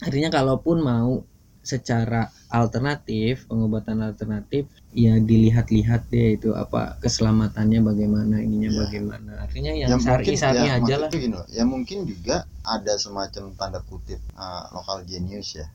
artinya 0.00 0.30
kalaupun 0.30 0.80
mau 0.80 1.22
secara 1.62 2.26
alternatif, 2.50 3.46
pengobatan 3.46 4.02
alternatif, 4.02 4.66
ya 4.90 5.14
dilihat-lihat 5.16 6.10
deh 6.10 6.34
itu 6.34 6.50
apa 6.52 6.98
keselamatannya 6.98 7.80
bagaimana, 7.80 8.42
ininya 8.42 8.66
Iya. 8.68 8.80
bagaimana. 8.82 9.30
Artinya 9.40 9.70
yang 9.72 9.88
Ya 9.88 9.96
syari-syari 9.96 10.58
ya, 10.66 10.74
aja 10.76 10.94
lah. 10.98 11.08
gini 11.08 11.30
loh, 11.30 11.46
ya 11.46 11.62
mungkin 11.62 12.02
juga 12.02 12.42
ada 12.66 12.98
semacam 12.98 13.54
tanda 13.54 13.78
kutip 13.80 14.18
uh, 14.34 14.74
lokal 14.74 15.06
genius 15.06 15.54
ya 15.54 15.66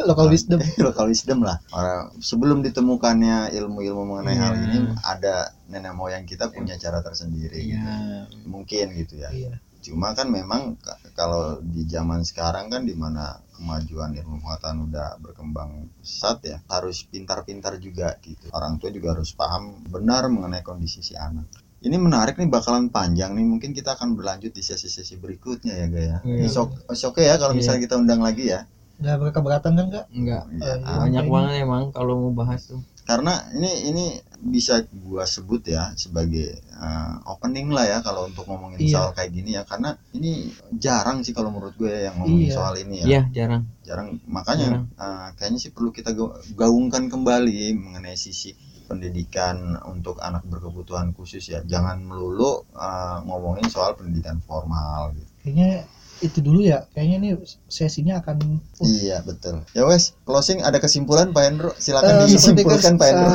local 0.08 0.28
wisdom 0.28 0.58
lokal 0.86 1.06
wisdom 1.08 1.44
lah 1.44 1.60
Orang, 1.70 2.16
sebelum 2.20 2.64
ditemukannya 2.64 3.52
ilmu-ilmu 3.52 4.08
mengenai 4.08 4.32
hal 4.34 4.52
Iya. 4.54 4.64
ini 4.64 4.78
ada 5.02 5.34
nenek 5.68 5.92
moyang 5.92 6.24
kita 6.24 6.48
punya 6.48 6.76
cara 6.76 7.00
tersendiri 7.00 7.52
gitu. 7.68 7.76
Iya. 7.76 8.24
mungkin 8.44 8.96
gitu 8.96 9.20
ya 9.20 9.28
iya 9.28 9.52
cuma 9.78 10.10
kan 10.10 10.26
memang 10.28 10.74
ka- 10.76 10.98
kalau 11.12 11.42
di 11.60 11.86
zaman 11.86 12.20
sekarang 12.20 12.66
kan 12.66 12.82
di 12.82 12.92
mana 12.92 13.38
kemajuan 13.52 14.10
ilmu 14.12 14.38
pengetahuan 14.38 14.84
udah 14.84 15.08
berkembang 15.18 15.70
pesat 15.96 16.38
ya 16.42 16.56
harus 16.66 17.02
pintar-pintar 17.04 17.78
juga 17.78 18.18
gitu 18.20 18.50
orang 18.50 18.76
tua 18.76 18.90
juga 18.90 19.14
harus 19.14 19.30
paham 19.32 19.82
benar 19.84 20.26
mengenai 20.26 20.60
kondisi 20.60 21.00
si 21.00 21.14
anak 21.14 21.46
ini 21.78 21.94
menarik 21.94 22.34
nih 22.34 22.46
bakalan 22.48 22.90
panjang 22.90 23.32
nih 23.32 23.46
mungkin 23.46 23.70
kita 23.70 23.94
akan 23.94 24.12
berlanjut 24.12 24.50
di 24.50 24.60
sesi-sesi 24.60 25.14
berikutnya 25.14 25.74
ya 25.76 25.86
Gaya 25.86 26.16
Iya. 26.20 26.42
It's 26.44 26.56
ok- 26.56 26.82
it's 26.88 27.04
oke 27.04 27.20
ya 27.20 27.38
kalau 27.38 27.54
Iya. 27.54 27.58
misalnya 27.58 27.80
kita 27.86 27.94
undang 27.96 28.20
lagi 28.20 28.44
ya 28.48 28.66
nggak 28.98 29.14
berkeberatan 29.16 29.72
kan 29.72 29.86
kak 29.88 30.06
Enggak. 30.10 30.42
Ya, 30.52 30.74
Eh, 30.74 30.82
ah, 30.82 31.06
Banyak 31.06 31.24
banget 31.30 31.54
emang 31.62 31.94
kalau 31.94 32.18
mau 32.18 32.32
bahas 32.34 32.66
tuh. 32.66 32.82
Karena 33.08 33.40
ini 33.56 33.88
ini 33.88 34.04
bisa 34.38 34.84
gua 34.92 35.24
sebut 35.24 35.64
ya 35.64 35.96
sebagai 35.96 36.60
uh, 36.76 37.24
opening 37.26 37.72
lah 37.72 37.88
ya 37.88 37.98
kalau 38.04 38.28
untuk 38.28 38.44
ngomongin 38.44 38.78
Iya. 38.78 38.92
soal 38.92 39.10
kayak 39.16 39.30
gini 39.32 39.50
ya 39.56 39.64
karena 39.64 39.96
ini 40.12 40.52
jarang 40.70 41.24
sih 41.24 41.32
kalau 41.32 41.48
menurut 41.48 41.72
gue 41.74 41.88
yang 42.04 42.20
ngomongin 42.20 42.52
Iya. 42.52 42.54
soal 42.54 42.74
ini 42.76 42.94
ya 43.00 43.06
Iya, 43.08 43.22
jarang. 43.32 43.62
jarang 43.82 44.08
makanya 44.28 44.84
uh, 44.94 45.32
kayaknya 45.34 45.58
sih 45.58 45.72
perlu 45.72 45.88
kita 45.90 46.12
ga- 46.12 46.36
gaungkan 46.54 47.08
kembali 47.08 47.72
mengenai 47.74 48.14
sisi 48.14 48.52
pendidikan 48.86 49.56
untuk 49.84 50.16
anak 50.20 50.44
berkebutuhan 50.44 51.12
khusus 51.12 51.44
ya 51.48 51.60
jangan 51.64 52.00
melulu 52.00 52.62
uh, 52.72 53.24
ngomongin 53.24 53.68
soal 53.68 53.92
pendidikan 53.92 54.40
formal 54.40 55.12
gitu. 55.12 55.28
kayaknya 55.42 55.88
itu 56.18 56.38
dulu 56.38 56.60
ya 56.60 56.86
kayaknya 56.90 57.16
ini 57.18 57.28
sesinya 57.66 58.18
akan 58.18 58.58
Iya 58.80 59.22
betul. 59.22 59.62
Ya 59.70 59.84
wes 59.84 60.18
closing 60.22 60.60
ada 60.60 60.78
kesimpulan 60.78 61.30
Pak 61.30 61.42
Hendro 61.42 61.70
silakan 61.76 62.26
seperti 62.26 62.64
disimpulkan 62.64 62.94
Pak 62.96 63.06
Hendro. 63.06 63.30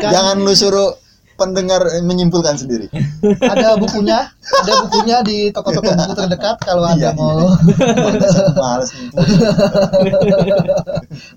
Jangan 0.00 0.36
lu 0.38 0.54
suruh 0.54 0.94
pendengar 1.34 1.82
menyimpulkan 2.00 2.54
sendiri. 2.54 2.86
ada 3.42 3.74
bukunya 3.74 4.30
ada 4.30 4.72
bukunya 4.86 5.18
di 5.26 5.50
toko-toko 5.50 5.90
buku 5.90 6.14
terdekat 6.14 6.56
kalau 6.62 6.86
anda 6.86 7.10
Iya, 7.10 7.18
mau 7.18 7.50
Males 8.62 8.90
nyimpulin. 8.94 9.38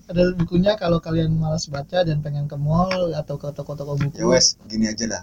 ada 0.05 0.21
bukunya 0.37 0.77
kalau 0.77 1.01
kalian 1.01 1.33
malas 1.33 1.65
baca 1.65 2.05
dan 2.05 2.21
pengen 2.21 2.45
ke 2.45 2.53
mall 2.53 3.09
atau 3.13 3.41
ke 3.41 3.49
toko-toko 3.49 3.97
buku 3.97 4.15
Ya 4.15 4.29
wes 4.29 4.61
gini 4.69 4.85
aja 4.85 5.05
dah 5.09 5.21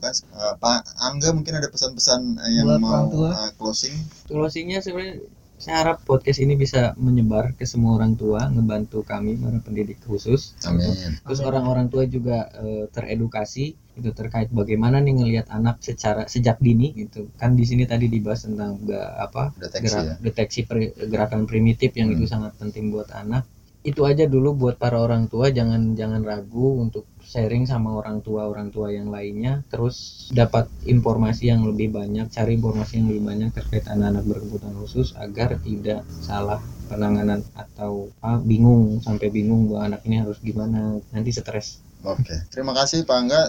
menyimpulkan 0.00 0.14
eh, 0.32 0.54
Pak 0.56 0.80
Angga 0.98 1.28
mungkin 1.30 1.54
ada 1.54 1.68
pesan-pesan 1.68 2.20
eh, 2.38 2.52
yang 2.54 2.66
Buat 2.66 2.80
mau 2.80 3.06
eh, 3.26 3.52
closing. 3.54 3.94
closingnya 4.26 4.80
sebenarnya 4.80 5.20
saya 5.60 5.84
harap 5.84 6.00
podcast 6.02 6.40
ini 6.40 6.56
bisa 6.56 6.96
menyebar 6.96 7.52
ke 7.52 7.68
semua 7.68 7.92
orang 7.94 8.16
tua 8.16 8.48
ngebantu 8.48 9.04
kami 9.04 9.36
para 9.36 9.60
pendidik 9.60 10.00
khusus 10.00 10.56
Amin. 10.64 10.88
terus 11.20 11.44
orang-orang 11.44 11.92
tua 11.92 12.08
juga 12.08 12.48
eh, 12.50 12.88
teredukasi 12.88 13.64
itu 13.92 14.10
terkait 14.10 14.48
bagaimana 14.48 14.96
nih 14.98 15.12
ngelihat 15.14 15.52
anak 15.52 15.76
secara 15.80 16.24
sejak 16.24 16.56
dini 16.58 16.96
gitu 16.96 17.28
kan 17.36 17.52
di 17.52 17.68
sini 17.68 17.84
tadi 17.84 18.08
dibahas 18.08 18.48
tentang 18.48 18.80
ga- 18.80 19.20
apa 19.20 19.52
Deteksi 19.54 19.84
gerak- 19.84 20.06
ya. 20.06 20.14
deteksi 20.18 20.60
pri- 20.64 20.92
gerakan 20.96 21.44
primitif 21.44 21.92
yang 21.92 22.08
Hmm. 22.08 22.16
itu 22.16 22.24
sangat 22.24 22.56
penting 22.56 22.88
buat 22.88 23.12
anak 23.12 23.44
itu 23.80 24.00
aja 24.04 24.24
dulu 24.24 24.56
buat 24.58 24.76
para 24.76 24.96
orang 24.96 25.28
tua 25.28 25.48
jangan 25.48 25.92
jangan 25.92 26.20
ragu 26.20 26.80
untuk 26.80 27.04
sharing 27.30 27.62
sama 27.62 27.94
orang 27.94 28.18
tua 28.26 28.50
orang 28.50 28.74
tua 28.74 28.90
yang 28.90 29.14
lainnya 29.14 29.62
terus 29.70 30.26
dapat 30.34 30.66
informasi 30.82 31.54
yang 31.54 31.62
lebih 31.62 31.94
banyak 31.94 32.26
cari 32.34 32.58
informasi 32.58 32.98
yang 32.98 33.06
lebih 33.14 33.24
banyak 33.30 33.50
terkait 33.54 33.86
anak-anak 33.86 34.26
berkebutuhan 34.26 34.74
khusus 34.82 35.14
agar 35.14 35.54
tidak 35.62 36.02
salah 36.18 36.58
penanganan 36.90 37.46
atau 37.54 38.10
ah, 38.18 38.42
bingung 38.42 38.98
sampai 38.98 39.30
bingung 39.30 39.70
bahwa 39.70 39.94
anak 39.94 40.02
ini 40.10 40.26
harus 40.26 40.42
gimana 40.42 40.98
nanti 41.14 41.30
stres 41.30 41.86
Oke. 42.04 42.32
Terima 42.48 42.72
kasih 42.72 43.04
Pak 43.04 43.16
Angga. 43.16 43.42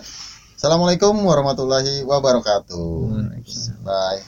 Assalamualaikum 0.59 1.15
warahmatullahi 1.23 2.03
wabarakatuh. 2.03 3.15
Bye. 3.81 4.21